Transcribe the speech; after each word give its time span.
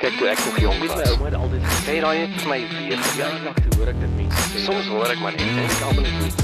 Kyk 0.00 0.14
toe 0.16 0.28
ek 0.32 0.38
nog 0.46 0.54
jonk 0.62 0.84
was. 0.88 0.92
My 0.96 1.08
ouma 1.12 1.26
het 1.28 1.34
altyd 1.36 1.64
gesê 1.68 1.94
daai 2.00 2.18
het 2.22 2.36
vir 2.40 2.48
my 2.48 2.56
weer 2.72 3.00
verjaardag 3.04 3.56
toe 3.60 3.74
hoor 3.76 3.88
ek 3.90 3.98
dit 4.00 4.12
mense. 4.16 4.44
Soms 4.64 4.86
hoor 4.88 5.10
ek 5.12 5.18
maar 5.20 5.34
net 5.34 5.42
en 5.44 5.58
ek 5.60 5.82
almal 5.84 6.06
net 6.06 6.38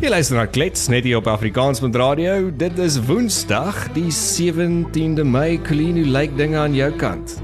Jy 0.00 0.12
luister 0.14 0.38
na 0.38 0.44
Klets 0.48 0.86
net 0.88 1.04
hier 1.04 1.18
op 1.18 1.26
Afrikaans 1.28 1.82
met 1.84 1.98
radio. 2.00 2.48
Dit 2.48 2.78
is 2.80 2.96
Woensdag, 3.04 3.76
die 3.92 4.06
17de 4.08 5.26
Mei. 5.28 5.58
Colleen, 5.66 5.98
hoe 6.00 6.06
lyk 6.14 6.32
dinge 6.38 6.56
aan 6.62 6.76
jou 6.78 6.88
kant? 6.96 7.34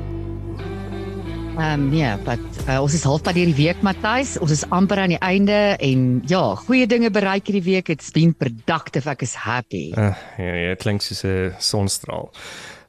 Ehm 1.58 1.82
um, 1.82 1.84
ja, 1.92 2.14
wat 2.24 2.62
uh, 2.64 2.78
ons 2.78 2.96
is 2.96 3.04
halfpad 3.04 3.36
deur 3.36 3.50
die 3.50 3.58
week, 3.58 3.82
Matthys. 3.84 4.38
Ons 4.40 4.54
is 4.54 4.62
amper 4.72 5.02
aan 5.02 5.12
die 5.12 5.20
einde 5.20 5.58
en 5.76 6.06
ja, 6.30 6.40
goeie 6.62 6.86
dinge 6.88 7.10
bereik 7.12 7.52
hierdie 7.52 7.66
week. 7.68 7.92
It's 7.92 8.08
been 8.16 8.32
productive. 8.32 9.04
Ek 9.12 9.26
is 9.28 9.36
happy. 9.44 9.90
Uh, 9.92 10.14
ja, 10.40 10.56
ja, 10.70 10.80
klink 10.80 11.04
soos 11.04 11.20
'n 11.28 11.52
sonstraal. 11.60 12.32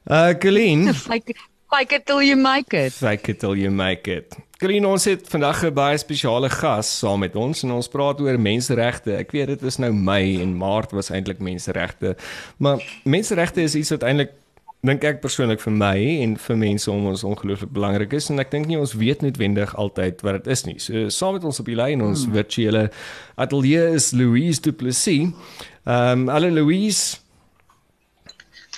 Uh 0.08 0.32
Colleen, 0.40 0.88
Fake 1.70 1.92
it 1.92 2.06
till 2.06 2.22
you 2.22 2.36
make 2.36 2.72
it. 2.72 2.92
fake 2.92 3.28
it 3.28 3.40
till 3.40 3.56
you 3.56 3.70
make 3.70 4.06
it. 4.10 4.36
Colleen, 4.60 4.86
ons 4.86 5.04
het 5.04 5.26
vandag 5.28 5.64
'n 5.64 5.74
baie 5.74 5.98
spesiale 5.98 6.48
gas 6.48 6.98
saam 6.98 7.18
met 7.20 7.36
ons 7.36 7.62
en 7.62 7.70
ons 7.70 7.88
praat 7.88 8.20
oor 8.20 8.38
menseregte. 8.38 9.16
Ek 9.16 9.30
weet 9.30 9.46
dit 9.46 9.62
is 9.62 9.76
nou 9.76 9.92
Mei 9.92 10.40
en 10.40 10.56
Maart 10.56 10.92
was 10.92 11.10
eintlik 11.10 11.38
menseregte, 11.38 12.16
maar 12.56 12.78
menseregte 13.04 13.60
is 13.60 13.74
iets 13.74 13.90
wat 13.90 14.02
eintlik 14.02 14.30
dink 14.86 15.04
ek 15.04 15.20
persoonlik 15.20 15.60
vir 15.60 15.72
my 15.72 15.98
en 16.22 16.36
vir 16.36 16.56
mense 16.56 16.90
om 16.90 17.06
ons 17.06 17.24
ongelooflik 17.24 17.72
belangrik 17.74 18.12
is 18.12 18.30
en 18.30 18.38
ek 18.38 18.50
dink 18.50 18.66
nie 18.66 18.78
ons 18.78 18.94
weet 18.94 19.22
noodwendig 19.24 19.74
altyd 19.74 20.22
wat 20.22 20.38
dit 20.38 20.52
is 20.52 20.64
nie. 20.64 20.78
So 20.78 21.08
saam 21.08 21.34
met 21.34 21.44
ons 21.44 21.60
op 21.60 21.66
die 21.66 21.78
lyn 21.78 22.04
ons 22.04 22.24
hmm. 22.24 22.32
virtuele 22.32 22.90
ateljee 23.36 23.94
is 23.94 24.12
Louise 24.12 24.62
Du 24.62 24.72
Plessis. 24.72 25.32
Ehm 25.86 26.26
um, 26.26 26.28
hallo 26.28 26.50
Louise. 26.50 27.18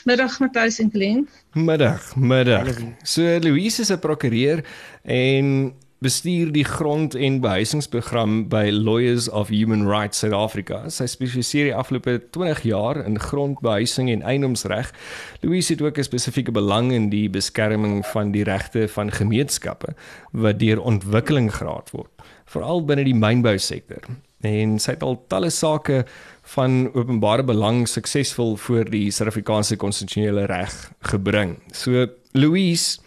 Middag 0.09 0.41
Matthys 0.41 0.79
en 0.81 0.91
Glen. 0.91 1.29
Middag, 1.65 2.17
middag. 2.17 2.77
So 3.03 3.39
Louise 3.41 3.81
is 3.81 3.91
'n 3.91 3.99
prokureur 3.99 4.65
en 5.03 5.75
bestuur 5.99 6.53
die 6.53 6.65
grond- 6.65 7.15
en 7.15 7.41
behuisingsprogram 7.41 8.49
by 8.49 8.71
Lawyers 8.73 9.29
of 9.29 9.49
Human 9.49 9.89
Rights 9.89 10.19
Suid-Afrika. 10.19 10.89
Sy 10.89 11.07
spesialiseer 11.07 11.65
die 11.65 11.75
afgelope 11.75 12.23
20 12.31 12.63
jaar 12.63 13.05
in 13.07 13.19
grondbehuising 13.19 14.11
en 14.11 14.23
eiendomsreg. 14.23 14.93
Louise 15.41 15.73
het 15.73 15.83
ook 15.83 15.99
'n 15.99 16.03
spesifieke 16.03 16.53
belang 16.53 16.93
in 16.93 17.09
die 17.09 17.31
beskerming 17.31 18.07
van 18.07 18.31
die 18.31 18.45
regte 18.45 18.89
van 18.89 19.11
gemeenskappe 19.11 19.95
wat 20.33 20.59
deur 20.59 20.81
ontwikkeling 20.81 21.55
geraad 21.55 21.91
word, 21.91 22.11
veral 22.45 22.85
binne 22.85 23.05
die 23.05 23.15
mynbousektor. 23.15 24.03
En 24.41 24.79
sy 24.79 24.91
het 24.91 25.03
al 25.03 25.25
talle 25.27 25.51
sake 25.51 26.05
van 26.55 26.89
openbare 26.95 27.45
belang 27.45 27.85
suksesvol 27.89 28.57
voor 28.57 28.89
die 28.91 29.11
Suid-Afrikaanse 29.13 29.77
konstitusionele 29.77 30.47
reg 30.49 30.75
gebring. 31.11 31.59
So 31.77 32.07
Louise 32.33 33.01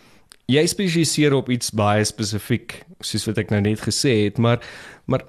jy 0.52 0.64
spesialiseer 0.68 1.34
op 1.38 1.50
iets 1.50 1.72
baie 1.76 2.04
spesifiek 2.06 2.82
soos 3.02 3.26
wat 3.30 3.40
ek 3.42 3.54
nou 3.54 3.62
net 3.64 3.82
gesê 3.86 4.26
het 4.26 4.42
maar 4.42 4.62
maar 5.10 5.26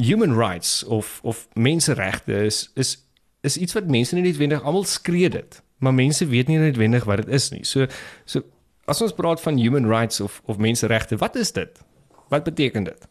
human 0.00 0.36
rights 0.38 0.80
of 0.84 1.18
of 1.26 1.46
menseregte 1.54 2.44
is 2.46 2.68
is 2.80 2.96
is 3.44 3.56
iets 3.56 3.76
wat 3.76 3.90
mense 3.90 4.14
nie 4.14 4.24
noodwendig 4.24 4.64
almal 4.64 4.86
skree 4.88 5.28
dit 5.32 5.60
maar 5.80 5.96
mense 5.96 6.26
weet 6.28 6.48
nie 6.48 6.58
noodwendig 6.60 7.06
wat 7.08 7.24
dit 7.24 7.34
is 7.34 7.50
nie. 7.50 7.64
So 7.64 7.86
so 8.24 8.44
as 8.90 9.00
ons 9.02 9.16
praat 9.16 9.40
van 9.40 9.58
human 9.60 9.88
rights 9.88 10.20
of 10.20 10.40
of 10.46 10.60
menseregte 10.60 11.16
wat 11.20 11.36
is 11.36 11.52
dit? 11.52 11.80
Wat 12.28 12.44
beteken 12.44 12.84
dit 12.84 13.09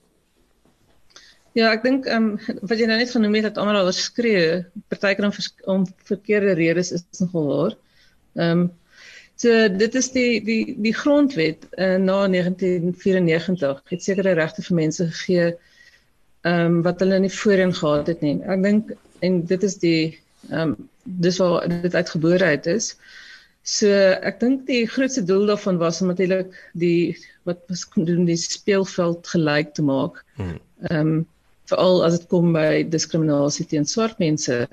Ja, 1.60 1.70
ek 1.76 1.84
dink 1.84 2.06
ehm 2.08 2.28
um, 2.32 2.58
wat 2.70 2.80
jy 2.80 2.88
nou 2.88 2.98
net 3.00 3.12
genoem 3.12 3.36
het 3.40 3.50
dat 3.50 3.58
almal 3.62 3.82
al 3.82 3.94
skree, 3.96 4.60
partykeer 4.92 5.28
om, 5.28 5.34
vers- 5.36 5.64
om 5.74 5.86
verkeerde 6.08 6.54
redes 6.60 6.92
is 6.96 7.04
nogal 7.24 7.50
waar. 7.54 7.74
Ehm 8.40 8.62
um, 8.66 8.68
so 9.40 9.56
dit 9.72 9.94
is 9.96 10.10
die 10.12 10.42
die 10.44 10.76
die 10.84 10.94
grondwet 10.96 11.66
uh, 11.72 11.96
na 11.96 12.18
1994 12.28 13.82
het 13.94 14.04
sekere 14.04 14.34
regte 14.40 14.64
vir 14.68 14.76
mense 14.82 15.08
gegee 15.12 15.48
ehm 15.50 16.66
um, 16.66 16.82
wat 16.88 17.04
hulle 17.04 17.20
nie 17.24 17.32
voorheen 17.34 17.74
gehad 17.76 18.12
het 18.14 18.22
nie. 18.26 18.38
Ek 18.56 18.64
dink 18.64 18.94
en 19.26 19.42
dit 19.54 19.66
is 19.69 19.80
die 19.84 20.03
ehm 20.52 20.75
um, 20.75 20.75
dis 21.03 21.40
waar 21.42 21.66
dit 21.72 21.96
uitgebore 21.96 22.52
uit 22.53 22.68
is. 22.75 22.94
So 23.66 23.90
ek 24.30 24.40
dink 24.44 24.68
die 24.69 24.86
grootste 24.88 25.25
doel 25.25 25.50
daarvan 25.50 25.81
was 25.81 26.00
om 26.02 26.12
natuurlik 26.14 26.53
die 26.74 27.18
wat 27.50 27.66
was 27.68 27.84
doen 27.96 28.24
die 28.30 28.38
speelveld 28.40 29.28
gelyk 29.34 29.74
te 29.74 29.84
maak. 29.84 30.24
Hmm. 30.38 30.56
Ehm 30.92 31.12
um, 31.18 31.28
veral 31.69 32.03
as 32.06 32.18
dit 32.18 32.28
kom 32.31 32.53
by 32.56 32.84
diskriminasie 32.90 33.66
teen 33.69 33.88
swart 33.88 34.19
mense. 34.19 34.66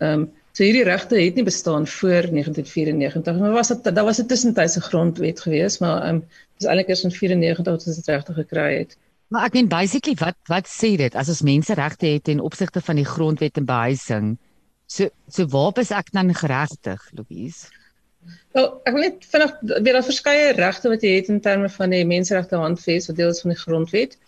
Ehm 0.00 0.12
um, 0.12 0.28
so 0.50 0.64
hierdie 0.66 0.84
regte 0.84 1.14
het 1.14 1.36
nie 1.38 1.46
bestaan 1.46 1.86
voor 1.86 2.26
1994. 2.34 3.36
Maar 3.38 3.52
was 3.54 3.68
dit 3.70 3.94
daar 3.94 4.04
was 4.04 4.18
'n 4.18 4.26
tussentydse 4.26 4.80
grondwet 4.80 5.40
gewees, 5.40 5.78
maar 5.78 6.02
ehm 6.02 6.14
um, 6.14 6.24
dis 6.58 6.68
eintlik 6.68 6.88
eers 6.88 7.04
in 7.04 7.14
94 7.14 7.64
dat 7.64 7.86
ons 7.86 7.96
dit 7.96 8.06
regtig 8.06 8.34
gekry 8.34 8.78
het. 8.78 8.96
Maar 9.30 9.44
ek 9.46 9.52
meen 9.52 9.68
basically 9.68 10.16
wat 10.18 10.36
wat 10.50 10.66
sê 10.66 10.96
dit 10.98 11.14
as 11.14 11.28
ons 11.28 11.42
menseregte 11.46 12.06
het 12.06 12.24
ten 12.24 12.40
opsigte 12.40 12.80
van 12.80 12.98
die 12.98 13.06
grondwet 13.06 13.56
en 13.56 13.64
behuising? 13.64 14.38
So 14.86 15.08
so 15.28 15.46
waar 15.46 15.78
is 15.78 15.92
ek 15.94 16.10
dan 16.12 16.34
geregtig, 16.34 17.10
Louise? 17.14 17.70
Nou, 18.58 18.64
ek 18.84 18.96
wil 18.96 19.04
net 19.06 19.28
vinnig 19.30 19.52
weer 19.62 19.94
daar 19.96 20.04
verskeie 20.04 20.50
regte 20.58 20.90
wat 20.90 21.06
jy 21.06 21.14
het 21.20 21.30
in 21.30 21.40
terme 21.40 21.70
van 21.70 21.94
die 21.94 22.02
menseregte 22.04 22.58
handves 22.58 23.06
wat 23.06 23.16
deel 23.20 23.30
is 23.30 23.40
van 23.44 23.54
die 23.54 23.60
grondwet. 23.60 24.18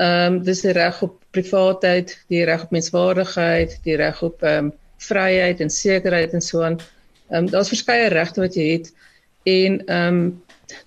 Ehm 0.00 0.38
um, 0.38 0.42
dis 0.46 0.64
die 0.64 0.72
reg 0.72 1.02
op 1.04 1.17
privaatheid, 1.38 2.14
die 2.28 2.44
reg 2.48 2.66
op 2.66 2.74
menswaardigheid, 2.74 3.78
die 3.86 3.96
reg 3.96 4.22
op 4.26 4.42
ehm 4.42 4.68
um, 4.68 4.76
vryheid 4.98 5.60
en 5.62 5.70
sekerheid 5.70 6.32
en 6.34 6.42
so 6.42 6.62
aan. 6.66 6.78
Ehm 7.30 7.44
um, 7.44 7.50
daar's 7.54 7.70
verskeie 7.72 8.10
regte 8.12 8.42
wat 8.42 8.58
jy 8.58 8.68
het 8.72 8.92
en 9.48 9.80
ehm 9.86 10.20
um, 10.20 10.22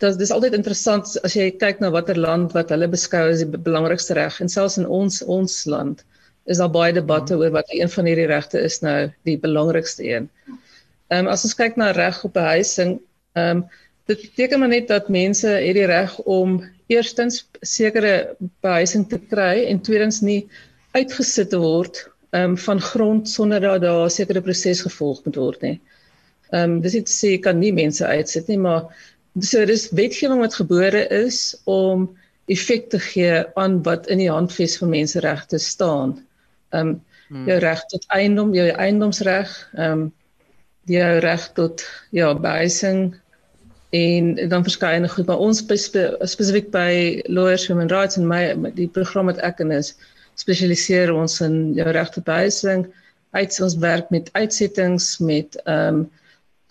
dit 0.01 0.17
dis 0.19 0.31
altyd 0.31 0.53
interessant 0.53 1.15
as 1.25 1.35
jy 1.35 1.47
kyk 1.61 1.79
na 1.81 1.89
watter 1.93 2.17
land 2.19 2.53
wat 2.53 2.69
hulle 2.69 2.89
beskou 2.91 3.23
as 3.31 3.41
die 3.41 3.49
be- 3.49 3.61
belangrikste 3.65 4.13
reg 4.17 4.37
en 4.43 4.51
selfs 4.51 4.77
in 4.77 4.85
ons 4.85 5.21
ons 5.25 5.55
land 5.65 6.03
is 6.45 6.61
daar 6.61 6.73
baie 6.73 6.93
debatte 6.93 7.37
oor 7.37 7.53
wat 7.55 7.69
een 7.73 7.89
van 7.89 8.09
hierdie 8.09 8.27
regte 8.29 8.59
is 8.59 8.81
nou 8.81 9.11
die 9.29 9.37
belangrikste 9.39 10.05
een. 10.07 10.29
Ehm 11.11 11.25
um, 11.25 11.31
as 11.33 11.45
ons 11.47 11.57
kyk 11.57 11.77
na 11.77 11.91
reg 11.95 12.23
op 12.27 12.33
behuising, 12.37 12.99
ehm 13.37 13.63
um, 13.63 13.65
dit 14.11 14.21
beteken 14.27 14.59
maar 14.59 14.71
net 14.71 14.87
dat 14.91 15.09
mense 15.09 15.47
het 15.47 15.77
die 15.77 15.87
reg 15.89 16.17
om 16.29 16.59
eerstens 16.91 17.45
sekere 17.61 18.35
behuising 18.63 19.07
te 19.09 19.19
kry 19.31 19.65
en 19.71 19.81
tweedens 19.83 20.21
nie 20.25 20.41
uitgesit 20.97 21.51
te 21.53 21.59
word 21.61 22.03
um, 22.35 22.57
van 22.57 22.81
grond 22.81 23.29
sonder 23.29 23.61
dat 23.63 23.81
daar 23.81 24.05
'n 24.05 24.09
sekere 24.09 24.41
proses 24.41 24.81
gevolg 24.81 25.23
moet 25.25 25.35
word 25.35 25.61
nie. 25.61 25.77
Ehm 26.51 26.63
um, 26.63 26.81
dis 26.81 26.93
nie 26.93 27.03
te 27.03 27.15
sê 27.15 27.39
kan 27.39 27.59
nie 27.59 27.73
mense 27.73 28.05
uitsit 28.05 28.47
nie, 28.47 28.57
maar 28.57 28.91
so 29.39 29.65
dis 29.65 29.89
wetgewing 29.91 30.41
wat 30.43 30.55
gebore 30.55 31.07
is 31.07 31.55
om 31.63 32.09
effek 32.45 32.89
te 32.89 32.99
gee 32.99 33.43
aan 33.55 33.83
wat 33.83 34.07
in 34.07 34.17
die 34.17 34.31
handves 34.31 34.77
van 34.77 34.89
menseregte 34.89 35.59
staan. 35.59 36.19
Ehm 36.71 36.87
um, 36.87 37.01
hmm. 37.27 37.47
jou 37.47 37.59
reg 37.59 37.85
tot 37.85 38.05
eiendom, 38.07 38.53
jou 38.53 38.67
eiendomsreg, 38.67 39.69
ehm 39.73 39.91
um, 39.91 40.13
jou 40.85 41.19
reg 41.19 41.51
tot 41.53 41.83
ja, 42.11 42.33
behuising 42.35 43.20
en 43.91 44.49
dan 44.49 44.63
verskeie 44.63 45.07
goed 45.11 45.27
maar 45.27 45.43
ons 45.43 45.59
spe, 45.59 46.03
spesifiek 46.23 46.71
by 46.71 47.21
Lawyers 47.27 47.67
Human 47.67 47.91
Rights 47.91 48.17
en 48.17 48.27
my 48.27 48.71
die 48.77 48.87
program 48.87 49.27
wat 49.27 49.41
ek 49.43 49.59
in 49.59 49.71
is 49.75 49.95
spesialiseer 50.39 51.11
ons 51.13 51.41
in 51.43 51.73
jou 51.75 51.87
reg 51.91 52.09
tot 52.15 52.23
behuising 52.29 52.87
uit 53.35 53.59
ons 53.61 53.77
werk 53.83 54.09
met 54.15 54.31
uitsettings 54.33 55.17
met 55.19 55.59
ehm 55.65 56.01
um, 56.01 56.09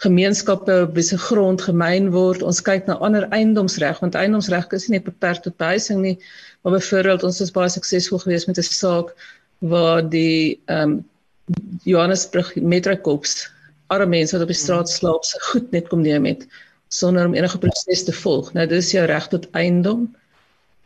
gemeenskappe 0.01 0.75
wie 0.97 1.03
se 1.05 1.19
grond 1.21 1.61
gemeen 1.61 2.07
word. 2.11 2.41
Ons 2.41 2.63
kyk 2.65 2.87
na 2.89 2.95
ander 3.05 3.27
eiendomsreg 3.37 3.99
want 4.01 4.15
eiendomsreg 4.17 4.71
is 4.73 4.87
nie 4.89 4.97
net 4.97 5.05
beperk 5.05 5.43
tot 5.45 5.59
behuising 5.61 6.01
nie 6.01 6.15
maar 6.63 6.73
byvoorbeeld 6.79 7.27
ons 7.29 7.41
is 7.45 7.53
baie 7.53 7.69
suksesvol 7.69 8.23
geweest 8.25 8.49
met 8.49 8.57
'n 8.57 8.65
saak 8.65 9.13
waar 9.59 10.01
die 10.09 10.61
ehm 10.73 10.97
um, 10.97 11.05
Johannesburg 11.85 12.55
Metrokops 12.57 13.51
arme 13.93 14.17
mense 14.17 14.33
wat 14.33 14.43
op 14.43 14.53
die 14.55 14.63
straat 14.65 14.89
slaap 14.89 15.25
se 15.25 15.37
goed 15.51 15.71
net 15.71 15.89
kom 15.89 16.01
neem 16.01 16.25
het 16.25 16.49
sonder 16.91 17.27
om 17.27 17.35
enige 17.35 17.59
proses 17.63 18.05
te 18.05 18.13
volg. 18.13 18.51
Nou 18.57 18.67
dis 18.71 18.91
jou 18.95 19.05
reg 19.07 19.29
tot 19.31 19.47
eiendom. 19.59 20.09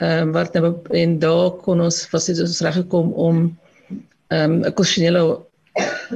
Ehm 0.02 0.28
um, 0.28 0.32
wat 0.36 0.56
nou 0.56 0.74
en 1.00 1.18
daar 1.22 1.50
kon 1.64 1.80
ons 1.80 2.00
was 2.12 2.28
dit 2.28 2.40
ons 2.44 2.60
reg 2.66 2.80
gekom 2.82 3.12
om 3.12 3.42
ehm 4.28 4.52
um, 4.52 4.56
'n 4.64 4.72
konstitusionele 4.72 5.40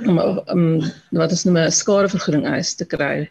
om 0.07 0.19
um, 0.55 0.83
wat 1.11 1.33
is 1.33 1.45
nou 1.45 1.57
'n 1.57 1.73
skadevergoeding 1.73 2.47
eis 2.47 2.75
te 2.75 2.85
kry. 2.85 3.31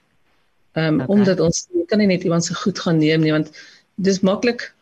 Ehm 0.74 0.88
um, 0.88 1.02
Okay. 1.02 1.16
omdat 1.16 1.40
ons 1.40 1.68
kan 1.88 2.00
nie 2.00 2.08
net 2.08 2.24
iemand 2.24 2.46
se 2.46 2.54
goed 2.54 2.80
gaan 2.80 2.98
neem 2.98 3.22
nie 3.22 3.32
want 3.32 3.52
dis 3.96 4.20
maklik 4.20 4.74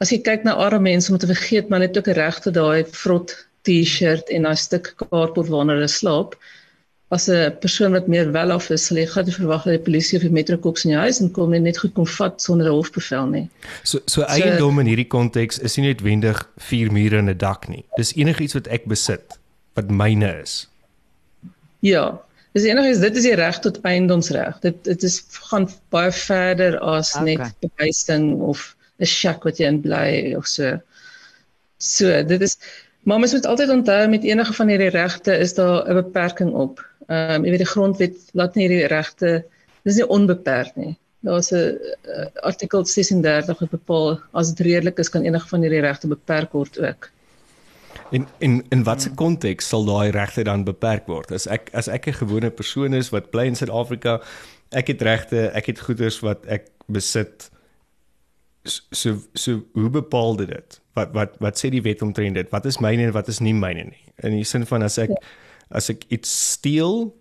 as 0.00 0.10
jy 0.10 0.18
kyk 0.22 0.44
na 0.44 0.54
arme 0.54 0.80
mense 0.80 1.12
om 1.12 1.18
te 1.18 1.26
vergeet 1.26 1.68
maar 1.68 1.80
net 1.80 1.98
ook 1.98 2.08
'n 2.08 2.18
reg 2.20 2.40
tot 2.40 2.54
daai 2.54 2.84
vrot 2.84 3.34
T-shirt 3.64 4.28
en 4.28 4.42
daai 4.42 4.56
stuk 4.56 4.92
kaartbord 5.00 5.48
waarna 5.48 5.72
hulle 5.72 5.88
slaap. 5.88 6.34
As 7.12 7.28
'n 7.28 7.52
persoon 7.60 7.92
wat 7.92 8.06
meer 8.08 8.32
welaf 8.32 8.70
is, 8.70 8.86
sal 8.86 8.96
jy 8.96 9.06
nie 9.24 9.36
verwag 9.36 9.64
dat 9.64 9.76
die 9.76 9.84
polisie 9.86 10.16
of 10.18 10.22
die 10.24 10.32
metrokops 10.32 10.84
in 10.84 10.90
jou 10.90 11.00
huis 11.00 11.20
inkom 11.20 11.52
en 11.52 11.62
net 11.62 11.78
goed 11.78 11.92
kom 11.94 12.06
vat 12.06 12.42
sonder 12.42 12.66
'n 12.66 12.72
hofbevel 12.72 13.26
nie. 13.26 13.48
So 13.82 14.00
so 14.06 14.22
eiendom 14.22 14.80
in 14.80 14.86
hierdie 14.86 15.08
konteks 15.08 15.58
is 15.58 15.76
nie 15.76 15.92
noodwendig 15.92 16.40
vier 16.58 16.92
mure 16.92 17.18
en 17.18 17.28
'n 17.28 17.38
dak 17.38 17.68
nie. 17.68 17.84
Dis 17.96 18.14
enigiets 18.16 18.54
wat 18.54 18.66
ek 18.68 18.86
besit 18.86 19.38
wat 19.74 19.90
myne 19.90 20.40
is. 20.42 20.66
Ja. 21.80 22.20
Dis 22.54 22.64
enigiets 22.64 23.00
dit 23.00 23.16
is 23.16 23.22
die 23.22 23.34
reg 23.34 23.58
tot 23.60 23.80
eiendomsreg. 23.82 24.60
Dit 24.62 24.84
dit 24.84 25.02
is 25.02 25.20
gaan 25.50 25.68
baie 25.90 26.12
verder 26.12 26.78
as 26.80 27.14
okay. 27.14 27.34
net 27.34 27.52
behuising 27.60 28.40
of 28.40 28.74
'n 28.98 29.06
shack 29.06 29.44
wat 29.44 29.58
jy 29.58 29.66
in 29.66 29.80
bly 29.80 30.34
of 30.36 30.46
so. 30.46 30.80
So, 31.78 32.22
dit 32.22 32.40
is 32.40 32.56
maar 33.04 33.18
mens 33.18 33.32
moet 33.32 33.46
altyd 33.46 33.68
onthou 33.68 34.08
met 34.08 34.24
enige 34.24 34.52
van 34.52 34.68
hierdie 34.68 34.88
regte 34.88 35.36
is 35.36 35.54
daar 35.54 35.88
'n 35.88 35.94
beperking 35.94 36.52
op. 36.52 36.80
Ehm 37.08 37.34
um, 37.34 37.44
jy 37.44 37.50
weet 37.50 37.64
die 37.64 37.72
grondwet 37.72 38.20
laat 38.32 38.54
nie 38.54 38.68
hierdie 38.68 38.86
regte 38.92 39.44
dis 39.84 39.98
nie 40.00 40.08
onbeperk 40.08 40.76
nie. 40.76 40.94
Daar's 41.24 41.50
'n 41.52 41.56
uh, 41.56 42.26
artikel 42.42 42.84
36 42.84 43.58
wat 43.58 43.70
bepaal 43.70 44.20
as 44.32 44.52
dit 44.54 44.66
redelik 44.66 44.98
is 44.98 45.08
kan 45.08 45.24
enige 45.24 45.48
van 45.48 45.60
hierdie 45.60 45.80
regte 45.80 46.08
beperk 46.08 46.52
word 46.52 46.78
ook. 46.78 47.10
In 48.10 48.26
in 48.38 48.64
in 48.70 48.84
watter 48.84 49.10
konteks 49.14 49.68
sal 49.68 49.84
daai 49.84 50.10
regte 50.10 50.44
dan 50.44 50.64
beperk 50.64 51.06
word? 51.06 51.32
As 51.32 51.46
ek 51.46 51.70
as 51.72 51.88
ek 51.88 52.06
'n 52.06 52.12
gewone 52.12 52.50
persoon 52.50 52.94
is 52.94 53.10
wat 53.10 53.30
bly 53.30 53.46
in 53.46 53.56
Suid-Afrika, 53.56 54.20
ek 54.70 54.86
het 54.86 55.02
regte, 55.02 55.50
ek 55.54 55.66
het 55.66 55.80
goederes 55.80 56.20
wat 56.20 56.46
ek 56.46 56.68
besit. 56.86 57.50
So 58.92 59.18
so 59.34 59.62
hoe 59.72 59.90
bepaal 59.90 60.36
dit? 60.36 60.80
Wat 60.94 61.12
wat 61.12 61.36
wat 61.40 61.58
sê 61.58 61.70
die 61.70 61.82
wet 61.82 62.02
omtrent 62.02 62.34
dit? 62.34 62.50
Wat 62.50 62.64
is 62.64 62.78
myne 62.78 63.02
en 63.02 63.12
wat 63.12 63.28
is 63.28 63.40
nie 63.40 63.54
myne 63.54 63.84
nie? 63.84 64.04
In 64.22 64.30
die 64.30 64.44
sin 64.44 64.66
van 64.66 64.82
as 64.82 64.98
ek 64.98 65.10
as 65.70 65.90
ek 65.90 66.04
iets 66.08 66.52
steel, 66.52 67.14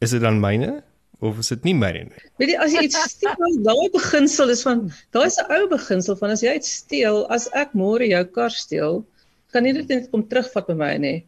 is 0.00 0.10
dit 0.10 0.20
dan 0.20 0.40
myne? 0.40 0.82
of 1.24 1.38
is 1.38 1.50
dit 1.52 1.64
nie 1.68 1.74
myne 1.76 2.04
nie? 2.08 2.22
Weet 2.40 2.52
jy 2.52 2.58
as 2.64 2.74
jy 2.74 2.84
iets 2.88 3.00
steel, 3.14 3.56
daai 3.68 3.88
beginsel 3.94 4.52
is 4.54 4.64
van 4.66 4.84
daai 5.16 5.26
is 5.26 5.38
'n 5.40 5.56
ou 5.56 5.68
beginsel 5.72 6.18
van 6.20 6.34
as 6.34 6.44
jy 6.44 6.54
iets 6.58 6.72
steel, 6.82 7.24
as 7.36 7.48
ek 7.62 7.74
môre 7.78 8.08
jou 8.10 8.24
kar 8.36 8.52
steel, 8.52 9.02
kan 9.54 9.66
nie 9.66 9.74
dit 9.76 9.88
net 9.88 10.10
kom 10.12 10.26
terugvat 10.28 10.68
by 10.70 10.76
my 10.78 10.92
nie. 10.98 11.18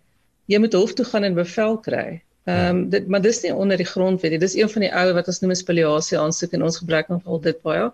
Jy 0.52 0.60
moet 0.62 0.76
hof 0.78 0.94
toe 0.98 1.06
gaan 1.06 1.24
en 1.24 1.38
bevel 1.38 1.78
kry. 1.88 2.20
Ehm 2.46 2.68
um, 2.70 2.82
dit 2.90 3.08
maar 3.10 3.22
dis 3.22 3.42
nie 3.42 3.54
onder 3.54 3.78
die 3.80 3.88
grondwet 3.88 4.30
nie. 4.30 4.42
Dis 4.42 4.56
een 4.58 4.70
van 4.70 4.86
die 4.86 4.92
ou 5.02 5.06
wat 5.18 5.28
ons 5.32 5.40
noem 5.42 5.54
spoliasie 5.58 6.18
aansoek 6.18 6.52
en 6.54 6.66
ons 6.68 6.80
gebruik 6.82 7.08
nog 7.10 7.24
al 7.26 7.40
dit 7.48 7.62
baie. 7.62 7.90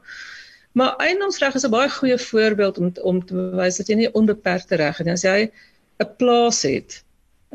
Maar 0.77 0.97
eiendomsreg 1.05 1.55
is 1.55 1.65
'n 1.65 1.73
baie 1.73 1.89
goeie 1.89 2.19
voorbeeld 2.19 2.79
om 2.79 2.93
om 3.03 3.25
te 3.25 3.35
bewys 3.35 3.77
dat 3.81 3.89
jy 3.89 3.97
nie 3.97 4.13
onbeperkte 4.13 4.77
reg 4.77 4.99
het 4.99 5.07
nie. 5.07 5.17
As 5.17 5.25
jy 5.25 5.51
'n 6.01 6.11
plaas 6.19 6.63
het, 6.63 7.03